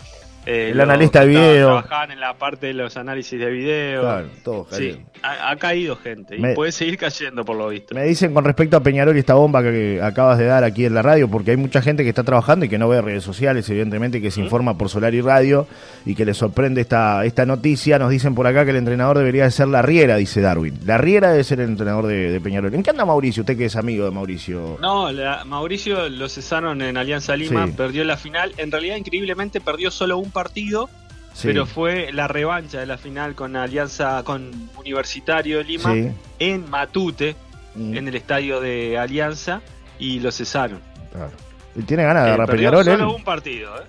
eh, 0.46 0.70
El 0.72 0.78
los 0.78 0.88
analista 0.88 1.22
de 1.22 1.28
video. 1.28 1.68
Trabajaban 1.68 2.12
en 2.12 2.20
la 2.20 2.34
parte 2.36 2.68
de 2.68 2.74
los 2.74 2.96
análisis 2.98 3.40
de 3.40 3.50
video. 3.50 4.02
Claro, 4.02 4.28
todo 4.44 4.68
Sí, 4.72 4.78
caído. 4.92 5.00
ha, 5.24 5.50
ha 5.52 5.56
caído 5.58 5.96
gente 5.98 6.36
y 6.36 6.40
Me- 6.40 6.54
puede 6.54 6.72
seguir 6.72 6.98
cayendo 6.98 7.44
por 7.46 7.56
lo 7.56 7.70
visto. 7.70 7.96
Me 7.96 8.04
dicen 8.04 8.34
con 8.34 8.44
respecto 8.46 8.78
a 8.78 8.82
Peñarol 8.82 9.16
y 9.16 9.20
esta 9.20 9.34
bomba 9.34 9.62
que 9.64 10.00
acabas 10.02 10.38
de 10.38 10.46
dar 10.46 10.64
aquí 10.64 10.86
en 10.86 10.94
la 10.94 11.02
radio, 11.02 11.30
porque 11.30 11.52
hay 11.52 11.58
mucha 11.58 11.82
gente 11.82 12.04
que 12.04 12.10
está 12.10 12.24
trabajando 12.24 12.66
y 12.66 12.70
que 12.70 12.78
no 12.78 12.88
ve 12.90 13.02
redes 13.02 13.24
sociales, 13.24 13.70
evidentemente, 13.70 14.22
que 14.22 14.32
se 14.32 14.42
informa 14.42 14.78
por 14.78 14.90
Solar 14.90 15.14
y 15.14 15.22
Radio 15.22 15.68
y 16.06 16.16
que 16.16 16.26
le 16.26 16.34
sorprende 16.34 16.82
esta, 16.82 17.26
esta 17.26 17.46
noticia. 17.46 17.98
Nos 18.00 18.10
dicen 18.12 18.36
por 18.36 18.48
acá 18.48 18.64
que 18.66 18.72
el 18.72 18.78
entrenador 18.78 19.18
debería 19.18 19.44
de 19.46 19.52
ser 19.52 19.68
la 19.68 19.82
Riera, 19.82 20.18
dice 20.18 20.42
Darwin. 20.42 20.80
La 20.86 20.98
Riera 20.98 21.32
debe 21.32 21.44
ser 21.44 21.60
el 21.60 21.70
entrenador 21.70 22.08
de, 22.08 22.32
de 22.32 22.42
Peñarol. 22.42 22.74
¿En 22.74 22.84
qué 22.84 22.90
anda 22.92 23.06
Mauricio? 23.06 23.42
Usted 23.42 23.58
que 23.58 23.66
es 23.66 23.76
amigo 23.76 24.06
de 24.06 24.12
Mauricio. 24.12 24.78
No, 24.82 25.12
la- 25.12 25.44
Mauricio 25.46 26.10
lo 26.10 26.30
cesaron 26.30 26.82
en 26.82 26.98
Alianza 26.98 27.36
Lima, 27.36 27.66
Sí. 27.68 27.74
perdió 27.76 28.04
la 28.04 28.18
final. 28.18 28.52
En 28.58 28.72
realidad, 28.72 28.96
increíblemente, 28.98 29.62
perdió 29.62 29.90
solo 29.92 30.18
un 30.18 30.32
partido, 30.36 30.90
Sí, 31.34 31.48
pero 31.48 31.66
fue 31.66 32.12
la 32.14 32.28
revancha 32.30 32.80
de 32.80 32.86
la 32.86 32.98
final 32.98 33.34
con 33.36 33.56
Alianza, 33.56 34.22
con 34.24 34.52
Universitario 34.78 35.58
de 35.58 35.64
Lima, 35.66 35.92
sí. 35.94 36.12
en 36.40 36.70
Matute, 36.70 37.36
Mm, 37.78 37.98
en 37.98 38.08
el 38.08 38.16
estadio 38.16 38.62
de 38.62 38.98
Alianza, 38.98 39.60
y 40.00 40.20
lo 40.22 40.32
cesaron. 40.32 40.80
claro. 41.12 41.32
Y 41.76 41.82
tiene 41.84 42.04
ganas 42.04 42.24
de 42.24 42.30
Eh, 42.30 42.34
agarrar 42.36 42.56
Peñarol, 42.56 42.86
solo 42.86 43.10
él. 43.10 43.16
un 43.18 43.24
partido, 43.26 43.76
¿eh? 43.76 43.84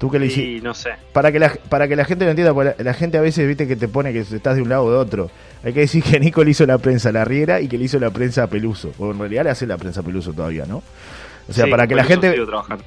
Tú 0.00 0.10
que 0.10 0.18
le 0.18 0.26
hiciste. 0.26 0.50
Y 0.50 0.60
no 0.60 0.74
sé. 0.74 0.90
Para 1.12 1.30
que, 1.30 1.38
la, 1.38 1.52
para 1.68 1.86
que 1.86 1.94
la 1.94 2.04
gente 2.04 2.24
lo 2.24 2.30
entienda, 2.32 2.52
porque 2.52 2.74
la, 2.78 2.84
la 2.84 2.92
gente 2.94 3.18
a 3.18 3.20
veces 3.20 3.46
viste 3.46 3.68
que 3.68 3.76
te 3.76 3.86
pone 3.86 4.12
que 4.12 4.18
estás 4.20 4.56
de 4.56 4.62
un 4.62 4.68
lado 4.68 4.82
o 4.86 4.90
de 4.90 4.96
otro. 4.96 5.30
Hay 5.62 5.72
que 5.72 5.80
decir 5.80 6.02
que 6.02 6.18
Nico 6.18 6.42
le 6.42 6.50
hizo 6.50 6.66
la 6.66 6.78
prensa 6.78 7.10
a 7.10 7.12
la 7.12 7.24
Riera 7.24 7.60
y 7.60 7.68
que 7.68 7.78
le 7.78 7.84
hizo 7.84 8.00
la 8.00 8.10
prensa 8.10 8.42
a 8.42 8.46
Peluso. 8.48 8.92
O 8.98 9.12
en 9.12 9.18
realidad 9.20 9.44
le 9.44 9.50
hace 9.50 9.64
la 9.64 9.76
prensa 9.76 10.00
a 10.00 10.02
Peluso 10.02 10.32
todavía, 10.32 10.64
¿no? 10.66 10.82
O 11.50 11.52
sea, 11.52 11.64
Sí, 11.66 11.70
para 11.70 11.86
que 11.86 11.94
la 11.96 12.04
gente 12.04 12.34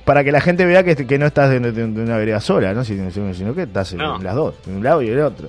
para 0.06 0.24
que 0.24 0.32
la 0.32 0.42
gente 0.42 0.66
vea 0.66 0.84
que, 0.84 0.96
que 0.96 1.20
no 1.20 1.26
estás 1.28 1.50
de, 1.50 1.60
de- 1.60 1.72
de 1.72 2.02
una 2.02 2.18
vereda 2.18 2.40
sola, 2.40 2.74
¿no? 2.74 2.84
Sino, 2.84 3.12
sino 3.12 3.54
que 3.54 3.64
estás 3.64 3.92
en, 3.92 4.00
No. 4.00 4.16
en 4.16 4.24
las 4.24 4.34
dos, 4.36 4.56
en 4.68 4.78
un 4.78 4.84
lado 4.84 5.02
y 5.02 5.08
en 5.08 5.14
el 5.14 5.20
otro. 5.22 5.48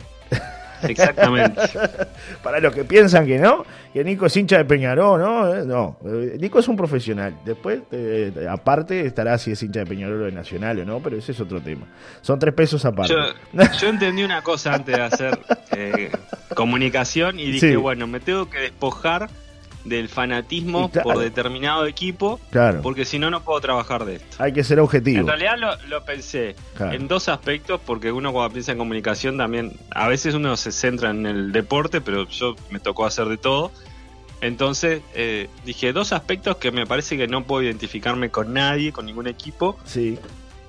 Exactamente. 0.83 1.61
Para 2.43 2.61
los 2.61 2.75
que 2.75 2.85
piensan 2.85 3.27
que 3.27 3.39
no, 3.39 3.65
que 3.93 4.05
Nico 4.05 4.27
es 4.27 4.37
hincha 4.37 4.59
de 4.59 4.65
Peñarol, 4.67 5.21
¿no? 5.21 5.55
Eh, 5.55 5.65
No, 5.65 5.97
Eh, 6.05 6.37
Nico 6.39 6.59
es 6.59 6.69
un 6.69 6.77
profesional. 6.77 7.35
Después, 7.45 7.81
eh, 7.93 8.33
aparte, 8.51 9.07
estará 9.07 9.39
si 9.39 9.53
es 9.53 9.63
hincha 9.63 9.81
de 9.81 9.87
Peñarol 9.87 10.23
o 10.23 10.25
de 10.27 10.33
Nacional 10.33 10.81
o 10.81 10.85
no, 10.85 11.01
pero 11.01 11.17
ese 11.17 11.33
es 11.33 11.41
otro 11.41 11.61
tema. 11.61 11.87
Son 12.21 12.39
tres 12.39 12.53
pesos 12.53 12.85
aparte. 12.85 13.15
Yo, 13.15 13.63
yo 13.81 13.89
entendí 13.89 14.25
una 14.25 14.43
cosa 14.43 14.75
antes 14.75 14.95
de 14.97 15.03
hacer 15.03 15.39
eh, 15.77 16.11
comunicación 16.55 17.39
y 17.41 17.47
dije, 17.53 17.71
Sí. 17.71 17.77
bueno, 17.77 18.07
me 18.07 18.21
tengo 18.21 18.51
que 18.51 18.59
despojar 18.59 19.31
del 19.85 20.09
fanatismo 20.09 20.91
claro. 20.91 21.11
por 21.11 21.19
determinado 21.19 21.85
equipo, 21.87 22.41
Claro, 22.51 22.81
porque 22.83 23.05
si 23.05 23.19
no, 23.19 23.31
no 23.31 23.43
puedo 23.45 23.61
trabajar 23.61 24.05
de 24.07 24.17
esto. 24.17 24.37
hay 24.43 24.53
que 24.53 24.65
ser 24.65 24.81
objetivo. 24.81 25.21
En 25.21 25.27
realidad 25.27 25.57
lo, 25.59 25.77
lo 25.89 26.05
pensé 26.05 26.57
Claro. 26.77 26.93
en 26.95 27.07
dos 27.07 27.29
aspectos, 27.29 27.81
porque 27.85 28.11
uno 28.11 28.33
cuando 28.33 28.53
piensa 28.53 28.73
en 28.73 28.79
comunicación 28.79 29.37
también, 29.37 29.73
a 29.91 30.09
veces 30.09 30.35
uno 30.35 30.57
se 30.57 30.73
centra 30.73 31.11
en 31.11 31.27
el 31.27 31.53
deporte, 31.53 32.01
pero 32.01 32.27
yo 32.29 32.57
me 32.71 32.81
tocó 32.81 33.05
hacer 33.05 33.27
de 33.27 33.37
todo. 33.37 33.73
Entonces 34.41 35.03
eh, 35.15 35.49
dije 35.65 35.93
dos 35.93 36.13
aspectos 36.13 36.57
que 36.57 36.71
me 36.71 36.87
parece 36.87 37.17
que 37.17 37.27
no 37.29 37.45
puedo 37.45 37.63
identificarme 37.63 38.31
con 38.31 38.53
nadie, 38.53 38.93
con 38.93 39.07
ningún 39.07 39.27
equipo, 39.27 39.79
Sí, 39.85 40.19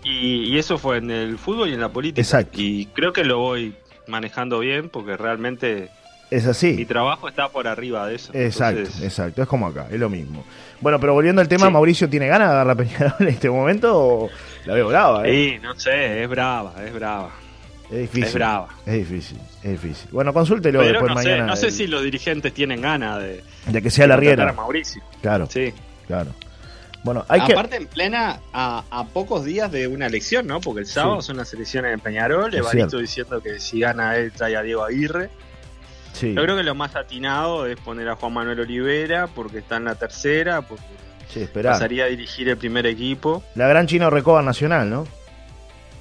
y, 0.03 0.43
y 0.53 0.57
eso 0.57 0.77
fue 0.77 0.97
en 0.97 1.09
el 1.11 1.37
fútbol 1.37 1.69
y 1.69 1.73
en 1.73 1.81
la 1.81 1.89
política. 1.89 2.21
Exacto. 2.21 2.57
Y 2.61 2.85
creo 2.93 3.11
que 3.11 3.23
lo 3.23 3.39
voy 3.39 3.75
manejando 4.07 4.59
bien 4.59 4.89
porque 4.89 5.17
realmente 5.17 5.89
Es 6.31 6.45
así. 6.47 6.73
Mi 6.73 6.85
trabajo 6.85 7.27
está 7.29 7.49
por 7.49 7.67
arriba 7.67 8.07
de 8.07 8.15
eso. 8.15 8.31
Exacto, 8.33 8.79
Entonces, 8.79 9.03
exacto. 9.03 9.41
Es 9.43 9.47
como 9.47 9.67
acá, 9.67 9.87
es 9.91 9.99
lo 9.99 10.09
mismo. 10.09 10.43
Bueno, 10.81 10.99
pero 10.99 11.13
volviendo 11.13 11.41
al 11.41 11.47
tema, 11.47 11.67
Sí. 11.67 11.73
¿Mauricio 11.73 12.09
tiene 12.09 12.27
ganas 12.27 12.49
de 12.49 12.53
agarrar 12.55 12.71
a 12.73 12.75
Peñarol 12.75 13.13
en 13.19 13.27
este 13.27 13.49
momento 13.49 13.91
o 13.95 14.29
la 14.65 14.73
veo 14.73 14.87
brava? 14.87 15.27
¿eh? 15.27 15.31
Sí, 15.31 15.59
no 15.61 15.79
sé, 15.79 16.23
es 16.23 16.29
brava, 16.29 16.73
es 16.85 16.93
brava. 16.93 17.29
Es 17.91 17.99
difícil. 18.01 18.23
es 18.23 18.33
brava. 18.33 18.67
Es 18.85 18.93
difícil, 18.93 19.37
es 19.63 19.71
difícil. 19.81 20.09
Bueno, 20.11 20.33
consúltelo 20.33 20.79
Pero 20.79 20.91
después 20.93 21.13
no 21.13 21.21
sé, 21.21 21.29
mañana. 21.29 21.45
no 21.45 21.55
sé 21.55 21.69
si 21.69 21.85
los 21.85 22.03
dirigentes 22.03 22.51
tienen 22.53 22.81
ganas 22.81 23.19
de, 23.21 23.43
De 23.67 23.81
que 23.83 23.91
sea 23.91 24.05
de 24.05 24.07
la 24.09 24.17
riera. 24.17 24.49
a 24.49 24.53
Mauricio. 24.53 25.03
Claro, 25.21 25.45
Sí. 25.49 25.71
claro. 26.07 26.31
Bueno, 27.03 27.23
hay 27.29 27.41
que. 27.41 27.53
Aparte 27.53 27.75
en 27.75 27.85
plena, 27.85 28.39
a, 28.51 28.83
a 28.89 29.05
pocos 29.05 29.45
días 29.45 29.71
de 29.71 29.87
una 29.87 30.07
elección, 30.07 30.47
¿no? 30.47 30.59
Porque 30.59 30.79
el 30.81 30.87
sábado 30.87 31.21
Sí. 31.21 31.27
son 31.27 31.37
las 31.37 31.53
elecciones 31.53 31.93
en 31.93 31.99
Peñarol, 31.99 32.51
Es 32.51 32.61
Evaristo 32.61 32.97
cierto. 32.97 32.97
diciendo 32.97 33.41
que 33.43 33.59
si 33.59 33.79
gana 33.79 34.15
él 34.17 34.31
trae 34.31 34.55
a 34.55 34.63
Diego 34.63 34.83
Aguirre. 34.83 35.29
Sí, 36.15 36.33
Yo 36.33 36.41
creo 36.43 36.55
que 36.55 36.63
lo 36.63 36.75
más 36.75 36.95
atinado 36.95 37.65
es 37.65 37.77
poner 37.77 38.07
a 38.07 38.15
Juan 38.15 38.31
Manuel 38.31 38.61
Olivera 38.61 39.27
porque 39.27 39.57
está 39.57 39.75
en 39.75 39.83
la 39.85 39.95
tercera, 39.95 40.61
porque 40.61 40.83
sí, 41.27 41.45
pasaría 41.53 42.05
a 42.05 42.07
dirigir 42.07 42.47
el 42.47 42.55
primer 42.55 42.85
equipo. 42.85 43.43
La 43.55 43.67
gran 43.67 43.85
Chino 43.85 44.09
Recoba 44.09 44.41
Nacional, 44.41 44.89
¿no? 44.89 45.05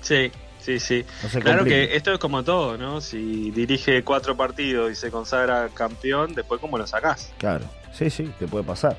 Sí, 0.03 0.31
sí, 0.61 0.79
sí. 0.79 1.05
No 1.35 1.41
Claro 1.41 1.65
que 1.65 1.97
esto 1.97 2.13
es 2.13 2.19
como 2.21 2.45
todo, 2.45 2.79
¿no? 2.79 3.01
Si 3.01 3.51
dirige 3.51 4.05
cuatro 4.05 4.37
partidos 4.37 4.93
y 4.93 4.95
se 4.95 5.11
consagra 5.11 5.69
campeón, 5.75 6.33
después 6.35 6.61
cómo 6.61 6.79
lo 6.79 6.87
sacás. 6.87 7.33
Claro, 7.39 7.65
sí, 7.93 8.09
sí, 8.09 8.31
te 8.39 8.47
puede 8.47 8.63
pasar. 8.65 8.97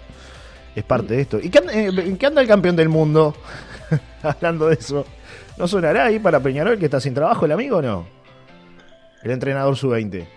Es 0.75 0.83
parte 0.83 1.13
de 1.15 1.21
esto. 1.21 1.39
¿Y 1.41 1.49
qué 1.49 1.59
anda- 1.59 1.73
eh, 1.73 1.85
en 1.87 2.17
qué 2.17 2.25
anda 2.25 2.41
el 2.41 2.47
campeón 2.49 2.75
del 2.75 2.89
mundo? 2.89 3.33
Hablando 4.21 4.67
de 4.67 4.73
eso. 4.75 5.05
¿No 5.57 5.65
sonará 5.69 6.03
ahí 6.07 6.19
para 6.19 6.41
Peñarol 6.41 6.77
que 6.77 6.85
está 6.85 6.99
sin 6.99 7.13
trabajo 7.13 7.45
el 7.45 7.53
amigo 7.53 7.77
o 7.77 7.81
no? 7.81 8.05
El 9.23 9.31
entrenador 9.31 9.77
sub-20. 9.77 10.27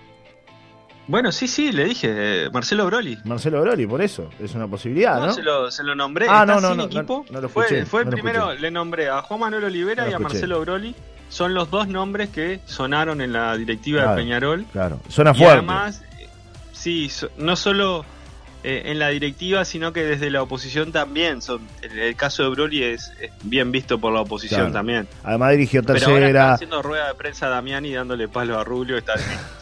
Bueno, 1.09 1.33
sí, 1.33 1.49
sí, 1.49 1.73
le 1.73 1.87
dije, 1.87 2.45
eh, 2.45 2.51
Marcelo 2.53 2.87
Broli. 2.87 3.19
Marcelo 3.25 3.61
Broli, 3.63 3.87
por 3.87 4.01
eso. 4.03 4.29
Es 4.39 4.55
una 4.55 4.69
posibilidad, 4.69 5.19
No, 5.19 5.27
¿no? 5.27 5.33
Se, 5.33 5.43
lo, 5.43 5.71
se 5.71 5.83
lo 5.83 5.95
nombré. 5.95 6.27
Ah, 6.29 6.43
está 6.43 6.47
no, 6.55 6.61
no, 6.61 6.69
sin 6.69 6.77
no, 6.77 6.85
equipo. 6.85 7.25
no, 7.29 7.33
no 7.33 7.41
lo 7.41 7.49
fue 7.49 7.65
escuché, 7.65 7.87
fue 7.87 8.01
el 8.03 8.05
no 8.07 8.11
lo 8.11 8.17
primero, 8.17 8.43
escuché. 8.45 8.61
le 8.61 8.71
nombré 8.71 9.09
a 9.09 9.23
Juan 9.23 9.41
Manuel 9.41 9.65
Olivera 9.65 10.09
y 10.09 10.13
a. 10.13 10.19
Marcelo 10.19 10.61
Broli. 10.61 10.95
Son 11.31 11.53
los 11.55 11.71
dos 11.71 11.89
nombres 11.89 12.29
que 12.31 12.61
sonaron 12.67 13.21
en 13.21 13.33
la 13.33 13.57
directiva 13.57 14.01
Claro. 14.03 14.17
de 14.17 14.23
Peñarol. 14.23 14.65
Claro, 14.73 15.01
suena 15.09 15.33
Y 15.33 15.35
fuerte. 15.35 15.53
además, 15.59 16.03
eh, 16.19 16.27
sí, 16.73 17.11
no 17.37 17.55
solo 17.57 18.05
eh, 18.65 18.83
en 18.87 18.99
la 18.99 19.09
directiva, 19.09 19.65
sino 19.67 19.93
que 19.93 20.05
desde 20.05 20.31
la 20.31 20.43
oposición 20.43 20.91
también. 20.91 21.43
Son, 21.43 21.61
el, 21.83 22.17
caso 22.17 22.43
de 22.45 22.49
Broli 22.51 22.83
es, 22.83 23.13
es 23.21 23.31
bien 23.45 23.71
visto 23.73 23.99
por 23.99 24.13
la 24.13 24.21
oposición 24.23 24.61
Claro. 24.61 24.73
también. 24.75 25.09
Además 25.23 25.51
dirigió 25.53 25.83
Pero 25.83 25.95
ahora 25.95 26.07
está 26.07 26.19
tercera. 26.19 26.53
haciendo 26.55 26.83
rueda 26.83 27.09
de 27.09 27.15
prensa 27.15 27.47
a 27.47 27.51
Damiani 27.51 27.93
dándole 27.93 28.27
palo 28.29 28.59
a 28.59 28.65
Rubio. 28.65 28.97
Está, 28.97 29.15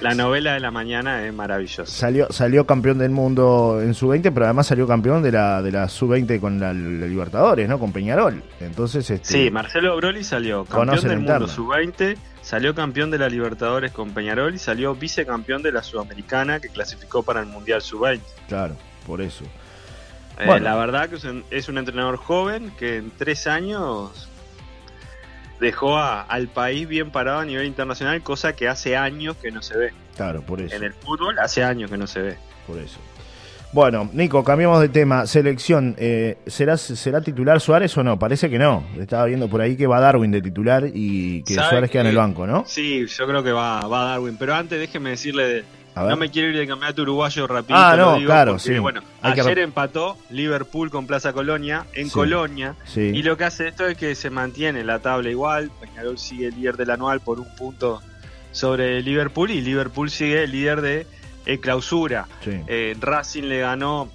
la 0.00 0.14
novela 0.14 0.54
de 0.54 0.60
la 0.60 0.70
mañana 0.70 1.24
es 1.26 1.32
maravillosa. 1.34 1.86
Salió, 1.86 2.26
salió 2.30 2.66
campeón 2.66 2.98
del 2.98 3.10
mundo 3.10 3.80
en 3.82 3.94
sub-20, 3.94 4.30
pero 4.32 4.44
además 4.46 4.66
salió 4.68 4.86
campeón 4.86 5.22
de 5.22 5.32
la, 5.32 5.60
de 5.62 5.72
la 5.72 5.88
sub-20 5.88 6.40
con 6.40 6.60
la, 6.60 6.72
la 6.72 7.06
Libertadores, 7.06 7.68
¿no? 7.68 7.78
Con 7.78 7.92
Peñarol. 7.92 8.42
Entonces, 8.60 9.10
este, 9.10 9.28
Sí, 9.28 9.50
Marcelo 9.50 9.96
Broli 9.96 10.22
salió 10.24 10.64
campeón 10.64 11.00
del 11.02 11.16
mundo 11.18 11.32
interna. 11.34 11.48
sub-20, 11.54 12.16
salió 12.42 12.74
campeón 12.74 13.10
de 13.10 13.18
la 13.18 13.28
Libertadores 13.28 13.90
con 13.92 14.10
Peñarol 14.10 14.54
y 14.54 14.58
salió 14.58 14.94
vicecampeón 14.94 15.62
de 15.62 15.72
la 15.72 15.82
Sudamericana 15.82 16.60
que 16.60 16.68
clasificó 16.68 17.22
para 17.22 17.40
el 17.40 17.46
Mundial 17.46 17.82
sub-20. 17.82 18.20
claro, 18.48 18.76
por 19.06 19.20
eso. 19.20 19.44
Eh, 20.38 20.46
Bueno. 20.46 20.64
La 20.64 20.76
verdad 20.76 21.08
que 21.08 21.16
es 21.50 21.68
un 21.68 21.78
entrenador 21.78 22.16
joven 22.16 22.70
que 22.78 22.98
en 22.98 23.10
tres 23.10 23.48
años 23.48 24.27
dejó 25.60 25.96
a- 25.98 26.22
al 26.22 26.48
país 26.48 26.86
bien 26.88 27.10
parado 27.10 27.40
a 27.40 27.44
nivel 27.44 27.66
internacional, 27.66 28.22
cosa 28.22 28.54
que 28.54 28.68
hace 28.68 28.96
años 28.96 29.36
que 29.36 29.50
no 29.50 29.62
se 29.62 29.76
ve. 29.76 29.92
Claro, 30.16 30.42
por 30.42 30.60
eso. 30.60 30.74
En 30.74 30.82
el 30.84 30.92
fútbol 30.92 31.38
hace 31.38 31.62
años 31.64 31.90
que 31.90 31.96
no 31.96 32.06
se 32.06 32.20
ve. 32.22 32.36
Por 32.66 32.78
eso. 32.78 32.98
Bueno, 33.70 34.08
Nico, 34.14 34.42
cambiamos 34.44 34.80
de 34.80 34.88
tema. 34.88 35.26
Selección, 35.26 35.94
eh, 35.98 36.38
¿será, 36.46 36.78
¿será 36.78 37.20
titular 37.20 37.60
Suárez 37.60 37.94
o 37.98 38.02
no? 38.02 38.18
Parece 38.18 38.48
que 38.48 38.58
no. 38.58 38.82
Estaba 38.98 39.26
viendo 39.26 39.46
por 39.48 39.60
ahí 39.60 39.76
que 39.76 39.86
va 39.86 40.00
Darwin 40.00 40.30
de 40.30 40.40
titular 40.40 40.84
y 40.92 41.42
que 41.42 41.52
¿Sabe 41.54 41.68
Suárez 41.70 41.90
queda 41.90 42.00
en 42.02 42.06
qué? 42.06 42.10
el 42.12 42.16
banco, 42.16 42.46
¿no? 42.46 42.64
Sí, 42.66 43.06
yo 43.06 43.26
creo 43.26 43.42
que 43.42 43.52
va, 43.52 43.86
va 43.86 44.04
Darwin. 44.04 44.36
Pero 44.38 44.54
antes 44.54 44.78
déjeme 44.80 45.10
decirle, 45.10 45.46
de-. 45.48 45.64
No 45.96 46.16
me 46.16 46.30
quiero 46.30 46.48
ir 46.50 46.56
del 46.56 46.66
campeonato 46.68 47.02
uruguayo 47.02 47.46
rapidito. 47.46 47.74
Ah, 47.78 47.96
lo 47.96 48.12
no, 48.12 48.16
digo, 48.18 48.26
claro, 48.30 48.52
porque, 48.52 48.72
sí. 48.74 48.78
Bueno, 48.78 49.00
Hay 49.22 49.32
ayer 49.38 49.58
empató 49.60 50.16
Liverpool 50.30 50.90
con 50.90 51.06
Plaza 51.06 51.32
Colonia 51.32 51.86
en 51.94 52.06
Sí. 52.06 52.12
Colonia. 52.12 52.74
Sí. 52.84 53.00
Y 53.00 53.22
lo 53.22 53.36
que 53.36 53.44
hace 53.44 53.68
esto 53.68 53.86
es 53.86 53.96
que 53.96 54.14
se 54.14 54.30
mantiene 54.30 54.84
la 54.84 55.00
tabla 55.00 55.30
igual. 55.30 55.70
Peñarol 55.80 56.18
sigue 56.18 56.50
líder 56.52 56.76
del 56.76 56.90
anual 56.90 57.20
por 57.20 57.40
un 57.40 57.52
punto 57.56 58.00
sobre 58.52 59.02
Liverpool 59.02 59.50
y 59.50 59.60
Liverpool 59.60 60.10
sigue 60.10 60.46
líder 60.46 60.80
de 60.80 61.06
eh, 61.46 61.58
clausura. 61.60 62.26
sí. 62.44 62.52
Eh, 62.66 62.96
Racing 63.00 63.44
le 63.44 63.60
ganó 63.60 64.08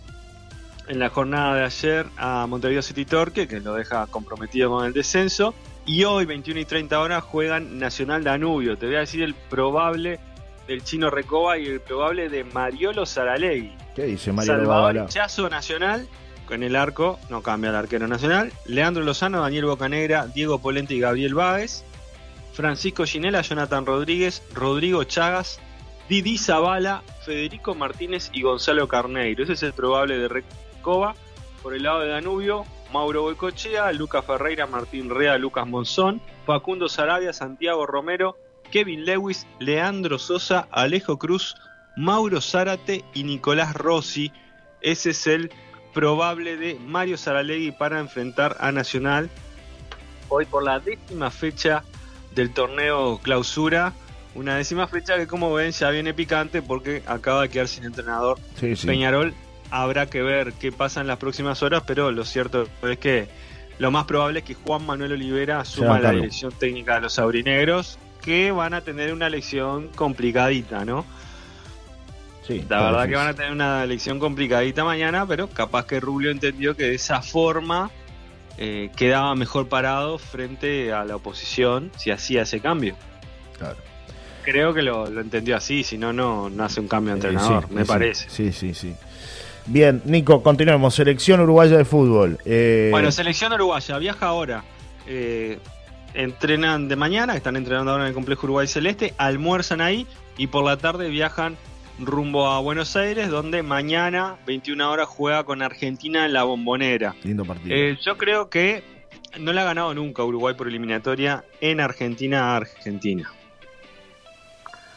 en 0.88 1.00
la 1.00 1.10
jornada 1.10 1.56
de 1.56 1.63
ayer 1.63 2.06
a 2.18 2.46
Montevideo 2.48 2.82
City 2.82 3.06
Torque, 3.06 3.48
que 3.48 3.60
lo 3.62 3.74
deja 3.74 4.06
comprometido 4.08 4.70
con 4.70 4.86
el 4.86 4.94
descenso. 4.94 5.53
Y 5.86 6.03
hoy, 6.06 6.25
21 6.25 6.60
y 6.62 6.65
30 6.65 7.00
horas, 7.00 7.24
juegan 7.24 7.77
Nacional 7.80 8.24
Danubio. 8.24 8.77
Te 8.77 8.86
voy 8.86 8.96
a 8.96 9.00
decir 9.00 9.22
el 9.24 9.34
probable 9.34 10.20
del 10.67 10.84
chino 10.84 11.10
Recoba 11.10 11.58
y 11.58 11.65
el 11.65 11.82
probable 11.82 12.29
de 12.29 12.43
Mariolo 12.43 13.05
Saralegui. 13.05 13.75
¿Qué 13.96 14.03
dice 14.03 14.32
Mario 14.32 14.53
Salvador? 14.53 15.08
Chazo 15.08 15.50
Nacional, 15.50 16.08
con 16.48 16.63
el 16.63 16.75
arco, 16.75 17.20
no 17.29 17.41
cambia 17.41 17.70
el 17.70 17.75
arquero 17.75 18.08
nacional. 18.08 18.51
Leandro 18.65 19.03
Lozano, 19.03 19.41
Daniel 19.41 19.65
Bocanegra, 19.65 20.27
Diego 20.27 20.60
Polente 20.60 20.93
y 20.93 21.00
Gabriel 21.00 21.36
Báez. 21.36 21.84
Francisco 22.53 23.05
Ginela, 23.05 23.41
Jonathan 23.41 23.86
Rodríguez, 23.86 24.43
Rodrigo 24.53 25.03
Chagas, 25.05 25.60
Didi 26.08 26.38
Zavala, 26.38 27.01
Federico 27.25 27.74
Martínez 27.74 28.29
y 28.32 28.43
Gonzalo 28.43 28.88
Carneiro. 28.88 29.43
Ese 29.43 29.53
es 29.53 29.63
el 29.63 29.74
probable 29.74 30.17
de 30.17 30.27
Recoba. 30.27 31.15
Por 31.63 31.74
el 31.74 31.84
lado 31.84 32.01
de 32.01 32.10
Danubio, 32.10 32.65
Mauro 32.91 33.24
Boicochea, 33.24 33.91
Lucas 33.93 34.25
Ferreira, 34.25 34.67
Martín 34.67 35.10
Rea, 35.10 35.38
Lucas 35.38 35.65
Monzón, 35.65 36.22
Facundo 36.46 36.89
Sarabia, 36.89 37.34
Santiago 37.34 37.88
Romero, 37.88 38.38
Kevin 38.74 39.06
Lewis, 39.06 39.46
Leandro 39.60 40.18
Sosa, 40.18 40.68
Alejo 40.72 41.20
Cruz, 41.20 41.56
Mauro 41.96 42.42
Zárate 42.42 43.06
y 43.13 43.24
Nicolás 43.24 43.75
Rossi. 43.75 44.32
Ese 44.82 45.12
es 45.12 45.27
el 45.27 45.51
probable 45.94 46.58
de 46.58 46.80
Mario 46.80 47.18
Saralegui 47.18 47.72
para 47.72 48.00
enfrentar 48.00 48.58
a 48.60 48.72
Nacional 48.72 49.30
hoy 50.27 50.46
por 50.46 50.63
la 50.63 50.80
décima 50.80 51.30
fecha 51.30 51.84
del 52.34 52.51
torneo 52.51 53.20
clausura. 53.22 53.94
Una 54.34 54.56
décima 54.56 54.88
fecha 54.88 55.18
que 55.18 55.27
como 55.27 55.53
ven 55.53 55.72
ya 55.72 55.92
viene 55.92 56.15
picante 56.15 56.63
porque 56.63 57.03
acaba 57.06 57.44
de 57.44 57.50
quedar 57.50 57.68
sin 57.68 57.84
entrenador 57.84 58.39
Sí, 58.60 58.75
sí. 58.75 58.88
Peñarol. 58.88 59.36
Habrá 59.70 60.08
que 60.08 60.24
ver 60.24 60.53
qué 60.53 60.72
pasa 60.72 61.00
en 61.00 61.06
las 61.06 61.20
próximas 61.20 61.62
horas, 61.62 61.84
pero 61.86 62.10
lo 62.12 62.25
cierto 62.25 62.68
es 62.82 62.98
que 62.98 63.27
lo 63.77 63.92
más 63.92 64.06
probable 64.06 64.39
es 64.39 64.46
que 64.46 64.56
Juan 64.56 64.84
Manuel 64.84 65.12
Olivera 65.12 65.63
suma 65.63 66.00
la 66.00 66.12
dirección 66.12 66.51
técnica 66.51 66.96
de 66.96 67.01
los 67.01 67.20
aurinegros, 67.20 68.00
que 68.24 68.51
van 68.51 68.74
a 68.74 68.82
tener 68.82 69.13
una 69.13 69.27
elección 69.27 69.89
complicadita, 69.89 70.86
¿no? 70.86 71.06
Sí, 72.48 72.65
La 72.68 72.84
verdad 72.84 73.08
que 73.08 73.15
van 73.15 73.27
a 73.27 73.34
tener 73.34 73.51
una 73.51 73.84
elección 73.84 74.20
complicadita 74.20 74.84
mañana, 74.84 75.25
pero 75.25 75.48
capaz 75.50 75.86
que 75.86 76.00
Rubio 76.00 76.30
entendió 76.32 76.75
que 76.75 76.84
de 76.84 76.96
esa 76.96 77.22
forma 77.22 77.89
eh, 78.58 78.89
quedaba 78.98 79.34
mejor 79.36 79.70
parado 79.70 80.18
frente 80.18 80.92
a 80.92 81.06
la 81.06 81.15
oposición 81.15 81.92
si 81.98 82.12
hacía 82.12 82.42
ese 82.42 82.60
cambio. 82.60 82.96
Claro. 83.58 83.77
Creo 84.44 84.74
que 84.74 84.82
lo, 84.82 85.10
lo 85.10 85.22
entendió 85.22 85.56
así, 85.56 85.84
si 85.84 85.98
no, 85.98 86.12
no 86.12 86.51
hace 86.65 86.82
un 86.82 86.89
cambio 86.89 87.15
de 87.15 87.20
Eh, 87.20 87.24
entrenador, 87.32 87.65
sí, 87.70 87.74
me 87.74 87.82
sí, 87.84 87.88
parece. 87.88 88.30
Sí, 88.30 88.51
sí, 88.51 88.74
sí. 88.74 88.94
Bien, 89.65 90.01
Nico, 90.03 90.44
continuemos. 90.44 90.94
Selección 90.94 91.39
uruguaya 91.39 91.77
de 91.77 91.86
fútbol. 91.86 92.38
Eh, 92.44 92.89
Bueno, 92.92 93.10
selección 93.12 93.53
uruguaya, 93.53 93.98
viaja 94.00 94.25
ahora. 94.25 94.65
Entrenan 96.13 96.88
de 96.88 96.96
mañana, 96.96 97.36
están 97.36 97.55
entrenando 97.55 97.91
ahora 97.91 98.03
en 98.03 98.10
el 98.10 98.13
complejo 98.13 98.46
Uruguay 98.46 98.67
Celeste, 98.67 99.13
almuerzan 99.17 99.82
ahí 99.82 100.05
y 100.38 100.48
por 100.48 100.63
la 100.63 100.77
tarde 100.77 101.10
viajan 101.10 101.58
rumbo 102.00 102.48
a 102.48 102.60
Buenos 102.60 102.96
Aires, 102.96 103.29
donde 103.29 103.63
mañana, 103.63 104.36
21 104.48 104.91
horas, 104.91 105.08
juega 105.08 105.43
con 105.43 105.62
Argentina 105.62 106.25
en 106.25 106.34
la 106.34 106.43
bombonera. 106.43 107.15
lindo 107.24 107.46
partido. 107.46 107.75
Eh, 107.75 107.98
yo 108.03 108.17
creo 108.17 108.50
que 108.50 108.84
no 109.39 109.53
le 109.53 109.62
ha 109.62 109.63
ganado 109.63 109.93
nunca 109.93 110.24
Uruguay 110.24 110.53
por 110.55 110.67
eliminatoria 110.67 111.43
en 111.62 111.79
Argentina 111.79 112.53
a 112.53 112.58
Argentina. 112.58 113.32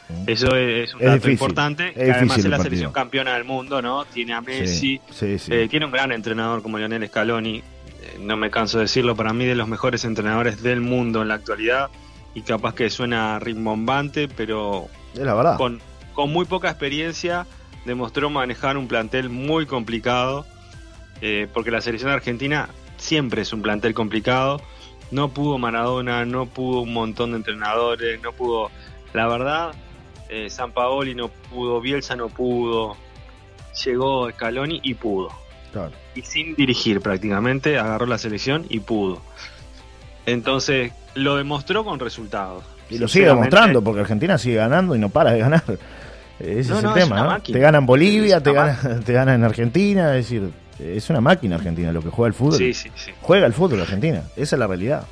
Mm. 0.09 0.23
Eso 0.27 0.55
es, 0.55 0.89
es 0.89 0.93
un 0.93 1.01
Es 1.01 1.05
dato 1.07 1.15
difícil, 1.15 1.31
importante. 1.33 1.93
es 1.95 2.15
además 2.15 2.37
es 2.37 2.43
la 2.45 2.49
partido. 2.51 2.63
selección 2.63 2.93
campeona 2.93 3.33
del 3.33 3.43
mundo, 3.43 3.81
¿no? 3.81 4.05
Tiene 4.05 4.33
a 4.33 4.41
Messi, 4.41 4.99
sí, 4.99 5.01
sí, 5.11 5.39
sí. 5.39 5.53
eh, 5.53 5.67
tiene 5.67 5.85
un 5.85 5.91
gran 5.91 6.11
entrenador 6.11 6.61
como 6.61 6.77
Lionel 6.77 7.05
Scaloni. 7.07 7.61
No 8.19 8.37
me 8.37 8.49
canso 8.49 8.77
de 8.77 8.83
decirlo, 8.83 9.15
para 9.15 9.33
mí 9.33 9.45
de 9.45 9.55
los 9.55 9.67
mejores 9.67 10.03
entrenadores 10.05 10.61
del 10.61 10.81
mundo 10.81 11.21
en 11.21 11.27
la 11.29 11.35
actualidad. 11.35 11.89
Y 12.33 12.41
capaz 12.41 12.75
que 12.75 12.89
suena 12.89 13.39
rimbombante, 13.39 14.27
pero 14.27 14.87
es 15.13 15.19
la 15.21 15.33
verdad. 15.33 15.57
con, 15.57 15.81
con 16.13 16.31
muy 16.31 16.45
poca 16.45 16.69
experiencia 16.69 17.47
demostró 17.85 18.29
manejar 18.29 18.77
un 18.77 18.87
plantel 18.87 19.29
muy 19.29 19.65
complicado, 19.65 20.45
eh, 21.21 21.47
porque 21.53 21.71
la 21.71 21.81
selección 21.81 22.11
argentina 22.11 22.69
siempre 22.97 23.41
es 23.41 23.53
un 23.53 23.61
plantel 23.61 23.93
complicado. 23.93 24.61
No 25.09 25.29
pudo 25.29 25.57
Maradona, 25.57 26.25
no 26.25 26.45
pudo 26.45 26.81
un 26.81 26.93
montón 26.93 27.31
de 27.31 27.37
entrenadores, 27.37 28.21
no 28.21 28.33
pudo... 28.33 28.69
La 29.13 29.27
verdad, 29.27 29.71
eh, 30.29 30.49
San 30.49 30.73
Paoli 30.73 31.15
no 31.15 31.29
pudo, 31.29 31.79
Bielsa 31.79 32.15
no 32.17 32.27
pudo, 32.27 32.97
llegó 33.85 34.29
Scaloni 34.29 34.81
y 34.83 34.95
pudo. 34.95 35.29
Claro. 35.71 35.91
Y 36.15 36.21
sin 36.21 36.55
dirigir 36.55 37.01
prácticamente, 37.01 37.77
agarró 37.77 38.05
la 38.05 38.17
selección 38.17 38.65
y 38.69 38.79
pudo. 38.79 39.21
Entonces, 40.25 40.91
lo 41.15 41.35
demostró 41.35 41.83
con 41.83 41.99
resultados. 41.99 42.63
Y 42.89 42.97
lo 42.97 43.07
sigue 43.07 43.25
demostrando, 43.25 43.83
porque 43.83 44.01
Argentina 44.01 44.37
sigue 44.37 44.55
ganando 44.55 44.95
y 44.95 44.99
no 44.99 45.09
para 45.09 45.31
de 45.31 45.39
ganar. 45.39 45.63
Ese 46.39 46.69
No, 46.69 46.77
es 46.77 46.83
el 46.83 46.93
tema, 46.93 47.17
¿no? 47.21 47.25
máquina. 47.29 47.57
Te 47.57 47.61
gana 47.61 47.77
en 47.79 47.85
Bolivia, 47.85 48.39
te 48.43 48.51
gana, 48.51 48.99
te 49.03 49.13
gana 49.13 49.33
en 49.33 49.43
Argentina, 49.43 50.15
es 50.15 50.29
decir, 50.29 50.51
es 50.79 51.09
una 51.09 51.21
máquina 51.21 51.55
Argentina 51.55 51.91
lo 51.91 52.01
que 52.01 52.09
juega 52.09 52.27
el 52.27 52.33
fútbol. 52.33 52.57
Sí, 52.57 52.73
sí, 52.73 52.91
sí. 52.95 53.11
Juega 53.21 53.47
el 53.47 53.53
fútbol 53.53 53.81
Argentina, 53.81 54.23
esa 54.35 54.55
es 54.55 54.59
la 54.59 54.67
realidad. 54.67 55.05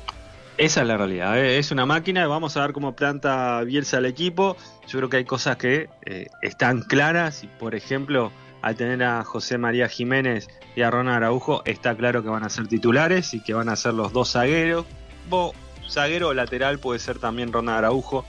Esa 0.58 0.80
es 0.82 0.86
la 0.86 0.96
realidad, 0.96 1.38
eh, 1.38 1.58
es 1.58 1.70
una 1.70 1.84
máquina 1.84 2.26
vamos 2.26 2.56
a 2.56 2.62
ver 2.62 2.72
cómo 2.72 2.94
planta 2.94 3.62
Bielsa 3.62 3.98
al 3.98 4.06
equipo. 4.06 4.56
Yo 4.86 4.98
creo 4.98 5.10
que 5.10 5.18
hay 5.18 5.24
cosas 5.24 5.56
que 5.56 5.88
eh, 6.06 6.28
están 6.42 6.80
claras 6.82 7.42
y, 7.44 7.46
por 7.46 7.74
ejemplo, 7.74 8.32
al 8.62 8.76
tener 8.76 9.02
a 9.02 9.22
José 9.24 9.58
María 9.58 9.88
Jiménez 9.88 10.48
y 10.74 10.82
a 10.82 10.90
Ronald 10.90 11.18
Araujo, 11.18 11.62
está 11.64 11.94
claro 11.96 12.22
que 12.22 12.28
van 12.28 12.44
a 12.44 12.48
ser 12.48 12.66
titulares 12.66 13.32
y 13.34 13.40
que 13.42 13.54
van 13.54 13.68
a 13.68 13.76
ser 13.76 13.94
los 13.94 14.12
dos 14.12 14.32
zagueros. 14.32 14.84
O 15.30 15.54
zaguero 15.88 16.28
o 16.28 16.34
lateral 16.34 16.78
puede 16.78 16.98
ser 16.98 17.18
también 17.18 17.52
Ronald 17.52 17.78
Araujo, 17.78 18.24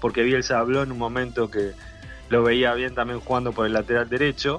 porque 0.00 0.22
Bielsa 0.22 0.58
habló 0.58 0.82
en 0.82 0.92
un 0.92 0.98
momento 0.98 1.50
que 1.50 1.72
lo 2.28 2.42
veía 2.42 2.74
bien 2.74 2.94
también 2.94 3.20
jugando 3.20 3.52
por 3.52 3.66
el 3.66 3.72
lateral 3.72 4.08
derecho. 4.08 4.58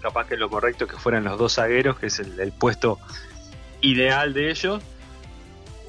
Capaz 0.00 0.26
que 0.26 0.36
lo 0.36 0.50
correcto 0.50 0.84
es 0.84 0.90
que 0.90 0.96
fueran 0.96 1.24
los 1.24 1.38
dos 1.38 1.54
zagueros, 1.54 1.98
que 1.98 2.06
es 2.06 2.18
el, 2.18 2.38
el 2.40 2.52
puesto 2.52 2.98
ideal 3.80 4.34
de 4.34 4.50
ellos. 4.50 4.82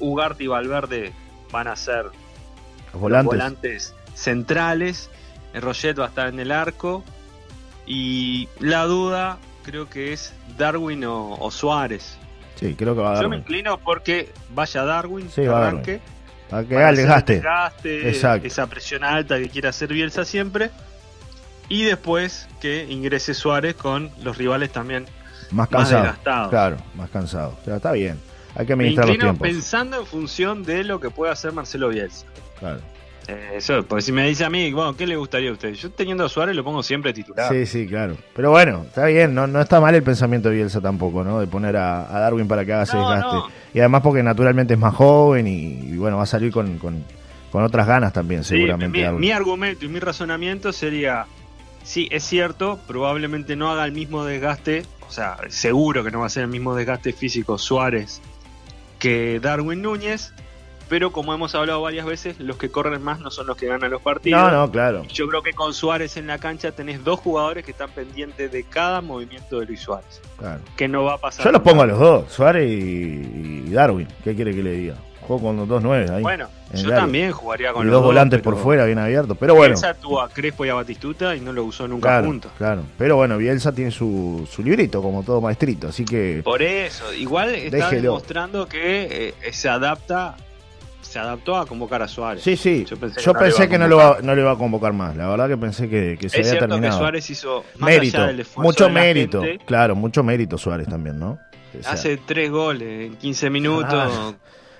Ugarte 0.00 0.44
y 0.44 0.46
Valverde 0.46 1.12
van 1.50 1.68
a 1.68 1.76
ser 1.76 2.06
Los 2.92 3.10
los 3.10 3.24
volantes. 3.24 3.94
centrales. 4.14 5.10
Roget 5.54 5.98
va 5.98 6.06
a 6.06 6.08
estar 6.08 6.28
en 6.28 6.40
el 6.40 6.50
arco. 6.50 7.04
Y 7.86 8.48
la 8.60 8.84
duda 8.84 9.38
creo 9.64 9.88
que 9.88 10.12
es 10.12 10.32
Darwin 10.56 11.04
o, 11.04 11.34
o 11.34 11.50
Suárez. 11.50 12.16
Sí, 12.56 12.74
creo 12.74 12.94
que 12.94 13.00
va 13.02 13.12
a 13.12 13.14
Yo 13.16 13.20
dar. 13.22 13.28
me 13.30 13.36
inclino 13.38 13.78
porque 13.78 14.32
vaya 14.54 14.84
Darwin, 14.84 15.28
Sí, 15.30 15.42
va 15.46 15.66
arranque. 15.68 16.00
Para 16.48 16.64
que 16.66 16.74
desgaste. 16.76 17.32
desgaste, 17.34 18.08
Exacto. 18.08 18.46
Esa 18.46 18.66
presión 18.66 19.02
alta 19.04 19.38
que 19.38 19.48
quiere 19.48 19.68
hacer 19.68 19.92
Bielsa 19.92 20.24
siempre. 20.24 20.70
Y 21.68 21.82
después 21.84 22.46
que 22.60 22.84
ingrese 22.88 23.32
Suárez 23.34 23.74
con 23.74 24.10
los 24.22 24.36
rivales 24.36 24.70
también 24.70 25.06
Más 25.50 25.52
más 25.52 25.68
cansado. 25.70 26.02
desgastados. 26.02 26.50
Claro, 26.50 26.76
más 26.94 27.10
cansado. 27.10 27.56
O 27.60 27.64
sea, 27.64 27.76
está 27.76 27.92
bien. 27.92 28.20
Hay 28.54 28.66
que 28.66 28.76
Me 28.76 28.84
administrar 28.84 29.06
los 29.08 29.14
inclino 29.16 29.32
tiempos. 29.32 29.48
pensando 29.48 29.98
en 30.00 30.06
función 30.06 30.62
de 30.62 30.84
lo 30.84 31.00
que 31.00 31.10
pueda 31.10 31.32
hacer 31.32 31.52
Marcelo 31.52 31.88
Bielsa. 31.88 32.26
Claro. 32.60 32.80
Eh, 33.26 33.52
eso, 33.56 33.84
porque 33.86 34.02
si 34.02 34.12
me 34.12 34.26
dice 34.28 34.44
a 34.44 34.50
mí, 34.50 34.72
bueno, 34.72 34.94
¿qué 34.96 35.06
le 35.06 35.16
gustaría 35.16 35.50
a 35.50 35.54
usted? 35.54 35.72
Yo 35.72 35.90
teniendo 35.90 36.24
a 36.24 36.28
Suárez 36.28 36.54
lo 36.54 36.62
pongo 36.62 36.82
siempre 36.82 37.12
titular. 37.14 37.50
Sí, 37.52 37.64
sí, 37.66 37.86
claro. 37.86 38.16
Pero 38.34 38.50
bueno, 38.50 38.84
está 38.86 39.06
bien, 39.06 39.34
no, 39.34 39.46
no 39.46 39.60
está 39.60 39.80
mal 39.80 39.94
el 39.94 40.02
pensamiento 40.02 40.50
de 40.50 40.56
Bielsa 40.56 40.80
tampoco, 40.80 41.24
¿no? 41.24 41.40
De 41.40 41.46
poner 41.46 41.76
a, 41.76 42.14
a 42.14 42.20
Darwin 42.20 42.46
para 42.48 42.64
que 42.64 42.72
haga 42.74 42.82
ese 42.82 42.96
No, 42.96 43.10
desgaste. 43.10 43.34
no. 43.36 43.48
Y 43.72 43.78
además 43.80 44.02
porque 44.02 44.22
naturalmente 44.22 44.74
es 44.74 44.80
más 44.80 44.94
joven 44.94 45.46
y, 45.46 45.72
y 45.92 45.96
bueno, 45.96 46.18
va 46.18 46.24
a 46.24 46.26
salir 46.26 46.52
con, 46.52 46.78
con, 46.78 47.02
con 47.50 47.62
otras 47.64 47.86
ganas 47.86 48.12
también, 48.12 48.44
Sí, 48.44 48.56
seguramente. 48.56 49.10
mi, 49.12 49.18
mi 49.18 49.30
argumento 49.30 49.84
y 49.86 49.88
mi 49.88 50.00
razonamiento 50.00 50.72
sería, 50.72 51.24
sí, 51.82 52.08
es 52.10 52.24
cierto, 52.24 52.78
probablemente 52.86 53.56
no 53.56 53.70
haga 53.70 53.84
el 53.86 53.92
mismo 53.92 54.24
desgaste, 54.24 54.82
o 55.08 55.10
sea, 55.10 55.38
seguro 55.48 56.04
que 56.04 56.10
no 56.10 56.20
va 56.20 56.26
a 56.26 56.30
ser 56.30 56.42
el 56.42 56.50
mismo 56.50 56.74
desgaste 56.74 57.12
físico 57.14 57.56
Suárez 57.58 58.20
que 58.98 59.38
Darwin 59.40 59.82
Núñez, 59.82 60.32
pero 60.88 61.12
como 61.12 61.32
hemos 61.34 61.54
hablado 61.54 61.80
varias 61.82 62.06
veces, 62.06 62.38
los 62.40 62.56
que 62.56 62.70
corren 62.70 63.02
más 63.02 63.20
no 63.20 63.30
son 63.30 63.46
los 63.46 63.56
que 63.56 63.66
ganan 63.66 63.90
los 63.90 64.02
partidos. 64.02 64.40
No, 64.40 64.50
no, 64.50 64.70
claro. 64.70 65.02
Yo 65.12 65.28
creo 65.28 65.42
que 65.42 65.52
con 65.52 65.72
Suárez 65.74 66.16
en 66.16 66.26
la 66.26 66.38
cancha 66.38 66.72
tenés 66.72 67.02
dos 67.04 67.20
jugadores 67.20 67.64
que 67.64 67.70
están 67.70 67.90
pendientes 67.90 68.50
de 68.52 68.64
cada 68.64 69.00
movimiento 69.00 69.60
de 69.60 69.66
Luis 69.66 69.80
Suárez, 69.80 70.20
claro. 70.38 70.60
que 70.76 70.88
no 70.88 71.04
va 71.04 71.14
a 71.14 71.18
pasar. 71.18 71.44
Yo 71.44 71.52
los 71.52 71.62
pongo 71.62 71.82
a 71.82 71.86
los 71.86 71.98
dos, 71.98 72.32
Suárez 72.32 72.68
y, 72.70 73.64
y 73.66 73.70
Darwin. 73.70 74.08
¿Qué 74.22 74.34
quiere 74.34 74.54
que 74.54 74.62
le 74.62 74.72
diga? 74.72 74.94
Juego 75.22 75.42
con 75.42 75.56
los 75.56 75.66
dos 75.66 75.82
nueve 75.82 76.06
ahí. 76.12 76.20
Bueno, 76.22 76.48
en 76.70 76.80
yo 76.82 76.88
área. 76.88 76.98
también 77.00 77.32
jugaría 77.32 77.72
con 77.72 77.80
y 77.80 77.84
los 77.86 77.94
dos 77.94 78.04
volantes 78.04 78.42
por 78.42 78.58
fuera, 78.58 78.84
bien 78.84 78.98
abiertos. 78.98 79.38
Pero 79.40 79.54
bueno, 79.54 79.72
Bielsa 79.74 79.94
tuvo 79.94 80.20
a 80.20 80.28
Crespo 80.28 80.66
y 80.66 80.68
a 80.68 80.74
Batistuta 80.74 81.34
y 81.34 81.40
no 81.40 81.50
lo 81.54 81.64
usó 81.64 81.88
nunca 81.88 82.08
claro, 82.08 82.26
juntos. 82.26 82.52
claro. 82.58 82.82
Pero 82.98 83.16
bueno, 83.16 83.38
Bielsa 83.38 83.72
tiene 83.74 83.90
su, 83.90 84.46
su 84.52 84.62
librito, 84.62 85.00
como 85.00 85.22
todo 85.22 85.40
maestrito. 85.40 85.88
Así 85.88 86.04
que 86.04 86.42
Por 86.44 86.60
eso, 86.60 87.10
igual 87.14 87.54
está 87.54 87.74
Déjelo. 87.88 88.02
demostrando 88.02 88.68
que 88.68 89.34
eh, 89.42 89.52
se 89.54 89.70
adapta, 89.70 90.36
se 91.04 91.18
adaptó 91.18 91.56
a 91.56 91.66
convocar 91.66 92.02
a 92.02 92.08
Suárez. 92.08 92.42
Sí, 92.42 92.56
sí. 92.56 92.84
Yo 92.84 92.96
pensé 92.96 93.16
que 93.16 93.22
Yo 93.22 93.32
no 93.32 93.38
le 93.40 93.44
pensé 93.46 93.62
iba 93.64 93.70
que 93.70 93.78
no 93.78 93.88
lo, 93.88 93.96
va, 93.96 94.18
no 94.22 94.34
le 94.34 94.40
iba 94.40 94.52
a 94.52 94.56
convocar 94.56 94.92
más. 94.92 95.16
La 95.16 95.28
verdad 95.28 95.48
que 95.48 95.56
pensé 95.56 95.88
que, 95.88 96.16
que 96.18 96.28
se 96.28 96.40
es 96.40 96.46
había 96.46 96.50
cierto 96.52 96.68
terminado. 96.68 96.98
que 96.98 97.02
Suárez 97.02 97.30
hizo 97.30 97.64
más 97.78 97.90
mérito, 97.90 98.16
allá 98.18 98.26
del 98.28 98.40
esfuerzo 98.40 98.62
mucho 98.62 98.84
de 98.84 98.90
la 98.92 99.00
mérito. 99.00 99.42
gente, 99.42 99.64
Claro, 99.64 99.94
mucho 99.94 100.22
mérito 100.22 100.58
Suárez 100.58 100.88
también, 100.88 101.18
¿no? 101.18 101.38
O 101.78 101.82
sea, 101.82 101.92
hace 101.92 102.16
tres 102.18 102.50
goles 102.50 103.06
en 103.06 103.16
15 103.16 103.50
minutos. 103.50 103.92
Ah, 103.92 104.32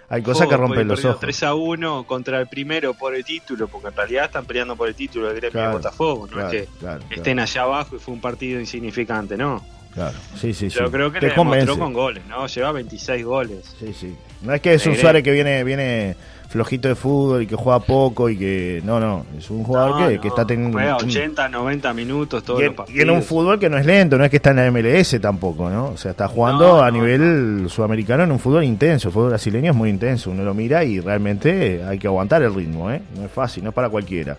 hay 0.08 0.22
cosas 0.22 0.46
que 0.46 0.56
rompen 0.56 0.86
los 0.86 1.04
ojos. 1.04 1.18
3 1.20 1.42
a 1.44 1.54
1 1.54 2.04
contra 2.06 2.40
el 2.40 2.46
primero 2.46 2.94
por 2.94 3.14
el 3.14 3.24
título, 3.24 3.66
porque 3.68 3.88
en 3.88 3.96
realidad 3.96 4.26
están 4.26 4.44
peleando 4.44 4.76
por 4.76 4.88
el 4.88 4.94
título 4.94 5.26
del 5.26 5.36
gremio 5.36 5.52
Claro, 5.52 5.68
de 5.70 5.76
Botafogo. 5.76 6.26
No 6.28 6.32
Claro, 6.34 6.48
es 6.50 6.68
que 6.68 6.78
claro, 6.78 7.04
estén 7.10 7.38
allá 7.40 7.62
abajo 7.62 7.96
y 7.96 7.98
fue 7.98 8.14
un 8.14 8.20
partido 8.20 8.60
insignificante, 8.60 9.36
no. 9.36 9.64
Claro. 9.94 10.16
Sí, 10.40 10.52
sí, 10.52 10.68
sí. 10.70 10.78
Yo 10.78 10.90
creo 10.90 11.10
que 11.12 11.20
Te 11.20 11.28
le 11.28 11.34
demostró 11.34 11.78
con 11.78 11.92
goles, 11.92 12.24
¿no? 12.28 12.46
Lleva 12.46 12.72
26 12.72 13.24
goles. 13.24 13.74
Sí, 13.78 13.92
sí. 13.98 14.14
No 14.42 14.52
es 14.52 14.60
que 14.60 14.74
es 14.74 14.86
un. 14.86 14.94
Suárez 14.96 15.22
que 15.22 15.30
viene, 15.32 15.64
viene 15.64 16.14
flojito 16.48 16.86
de 16.86 16.94
fútbol 16.94 17.42
y 17.42 17.46
que 17.46 17.56
juega 17.56 17.80
poco 17.80 18.28
y 18.28 18.36
que. 18.36 18.82
No, 18.84 19.00
no. 19.00 19.24
Es 19.38 19.50
un 19.50 19.64
jugador 19.64 20.00
No, 20.00 20.08
que, 20.08 20.14
no, 20.16 20.20
que 20.20 20.28
está 20.28 20.46
teniendo. 20.46 20.76
Juega 20.78 20.96
un- 20.98 21.04
80, 21.08 21.48
90 21.48 21.94
minutos 21.94 22.44
todos 22.44 22.60
y, 22.60 22.64
los 22.66 22.74
partidos. 22.74 22.98
y 22.98 23.02
en 23.02 23.10
un 23.10 23.22
fútbol 23.22 23.58
que 23.58 23.70
no 23.70 23.78
es 23.78 23.86
lento, 23.86 24.18
no 24.18 24.24
es 24.24 24.30
que 24.30 24.36
está 24.36 24.50
en 24.50 24.56
la 24.56 24.66
MLS 24.70 25.18
tampoco, 25.20 25.70
¿no? 25.70 25.86
O 25.88 25.96
sea, 25.96 26.10
está 26.12 26.28
jugando 26.28 26.76
No, 26.76 26.82
a 26.82 26.90
no, 26.90 26.98
nivel 26.98 27.66
sudamericano 27.68 28.24
en 28.24 28.32
un 28.32 28.38
fútbol 28.38 28.64
intenso. 28.64 29.08
El 29.08 29.14
fútbol 29.14 29.30
brasileño 29.30 29.70
es 29.70 29.76
muy 29.76 29.88
intenso. 29.90 30.30
Uno 30.30 30.44
lo 30.44 30.52
mira 30.54 30.84
y 30.84 31.00
realmente 31.00 31.82
hay 31.82 31.98
que 31.98 32.06
aguantar 32.06 32.42
el 32.42 32.54
ritmo, 32.54 32.90
¿eh? 32.90 33.00
No 33.16 33.24
es 33.24 33.30
fácil, 33.32 33.64
no 33.64 33.70
es 33.70 33.74
para 33.74 33.88
cualquiera. 33.88 34.36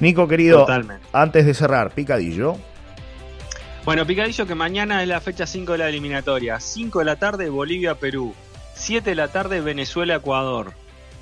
Nico, 0.00 0.26
querido, 0.26 0.60
Totalmente. 0.60 1.06
antes 1.12 1.46
de 1.46 1.54
cerrar, 1.54 1.92
picadillo. 1.92 2.56
Bueno, 3.84 4.06
Picadillo 4.06 4.46
que 4.46 4.54
mañana 4.54 5.02
es 5.02 5.08
la 5.08 5.20
fecha 5.20 5.46
5 5.46 5.72
de 5.72 5.78
la 5.78 5.88
eliminatoria. 5.88 6.58
5 6.58 7.00
de 7.00 7.04
la 7.04 7.16
tarde 7.16 7.50
Bolivia-Perú. 7.50 8.34
7 8.74 9.10
de 9.10 9.16
la 9.16 9.28
tarde 9.28 9.60
Venezuela-Ecuador. 9.60 10.72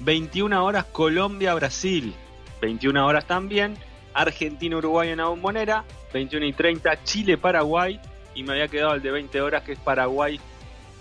21 0.01 0.65
horas 0.65 0.85
Colombia-Brasil. 0.85 2.15
21 2.61 3.05
horas 3.05 3.25
también 3.27 3.77
Argentina-Uruguay 4.15 5.09
en 5.11 5.19
la 5.19 5.27
bombonera. 5.27 5.85
21 6.15 6.47
y 6.47 6.53
30 6.53 7.03
Chile-Paraguay. 7.03 8.01
Y 8.35 8.45
me 8.45 8.53
había 8.53 8.69
quedado 8.69 8.95
el 8.95 9.03
de 9.03 9.11
20 9.11 9.41
horas 9.41 9.65
que 9.65 9.73
es 9.73 9.79
Paraguay. 9.81 10.39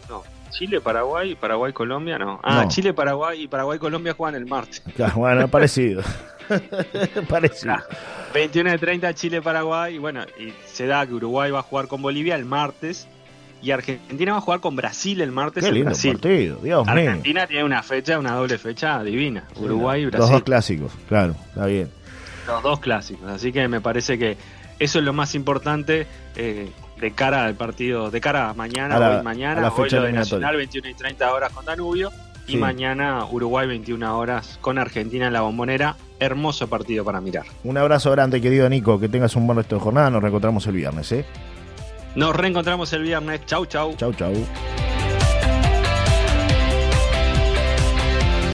No, 0.10 0.24
Chile-Paraguay 0.50 1.32
y 1.32 1.36
Paraguay-Colombia 1.36 2.18
no. 2.18 2.40
Ah, 2.44 2.64
No. 2.64 2.70
Chile-Paraguay 2.70 3.44
y 3.44 3.48
Paraguay-Colombia 3.48 4.16
juegan 4.18 4.36
el 4.42 4.48
martes. 4.48 4.82
Claro, 4.96 5.14
bueno, 5.18 5.48
parecido. 5.48 6.02
Claro. 7.62 7.84
21 8.34 8.72
de 8.72 8.78
30 8.78 9.14
Chile-Paraguay. 9.14 9.96
Y 9.96 9.98
bueno, 9.98 10.24
y 10.40 10.54
se 10.66 10.86
da 10.88 11.06
que 11.06 11.14
Uruguay 11.14 11.52
va 11.52 11.60
a 11.60 11.64
jugar 11.64 11.88
con 11.88 12.02
Bolivia 12.02 12.36
el 12.36 12.46
martes. 12.46 13.08
Y 13.62 13.70
Argentina 13.72 14.32
va 14.32 14.38
a 14.40 14.42
jugar 14.42 14.60
con 14.60 14.76
Brasil 14.76 15.22
el 15.22 15.32
martes 15.32 15.64
Qué 15.64 15.72
lindo 15.72 15.90
Brasil. 15.92 16.14
partido, 16.14 16.56
Dios 16.64 16.84
mío. 16.86 16.92
Argentina 16.92 17.46
tiene 17.46 17.64
una 17.64 17.84
fecha, 17.84 18.18
una 18.18 18.34
doble 18.34 18.58
fecha 18.58 19.04
divina. 19.04 19.44
Uruguay 19.56 20.02
y 20.02 20.06
Los 20.06 20.14
Brasil. 20.14 20.34
dos 20.34 20.44
clásicos, 20.44 20.92
claro, 21.08 21.36
está 21.50 21.68
bien. 21.68 21.92
Los 22.48 22.64
dos 22.64 22.80
clásicos. 22.80 23.30
Así 23.30 23.52
que 23.52 23.68
me 23.68 23.80
parece 23.80 24.18
que 24.18 24.36
eso 24.80 24.98
es 24.98 25.06
lo 25.06 25.14
más 25.14 25.36
importante 25.36 26.08
eh, 26.36 26.72
de 27.00 27.12
cara 27.12 27.46
al 27.46 27.54
partido, 27.54 28.10
de 28.10 28.20
cara 28.20 28.50
a 28.50 28.54
mañana, 28.56 28.96
A 28.96 29.00
la- 29.00 29.18
hoy 29.18 29.24
mañana, 29.24 29.60
a 29.60 29.64
la 29.66 29.70
hoy 29.70 29.84
fecha 29.84 29.98
lo 29.98 30.04
de. 30.08 30.14
Nacional 30.14 30.56
21 30.58 30.90
y 30.90 30.94
30 30.96 31.32
horas 31.32 31.54
con 31.54 31.64
Danubio. 31.64 32.10
Y 32.48 32.54
Sí. 32.54 32.58
mañana 32.58 33.24
Uruguay 33.26 33.68
21 33.68 34.18
horas 34.18 34.58
con 34.62 34.78
Argentina 34.78 35.28
en 35.28 35.34
la 35.34 35.42
bombonera. 35.42 35.96
Hermoso 36.20 36.68
partido 36.68 37.04
para 37.06 37.22
mirar. 37.22 37.46
Un 37.64 37.78
abrazo 37.78 38.12
grande, 38.12 38.42
querido 38.42 38.68
Nico. 38.70 39.00
Que 39.00 39.10
tengas 39.10 39.36
un 39.36 39.48
buen 39.48 39.58
resto 39.58 39.76
de 39.76 39.82
jornada. 39.82 40.10
Nos 40.10 40.22
reencontramos 40.22 40.66
el 40.68 40.74
viernes, 40.76 41.12
¿eh? 41.12 41.26
Nos 42.16 42.36
reencontramos 42.36 42.92
el 42.94 43.04
viernes. 43.04 43.46
Chau, 43.46 43.66
chau. 43.66 43.96
Chau, 43.96 44.14
chau. 44.14 44.34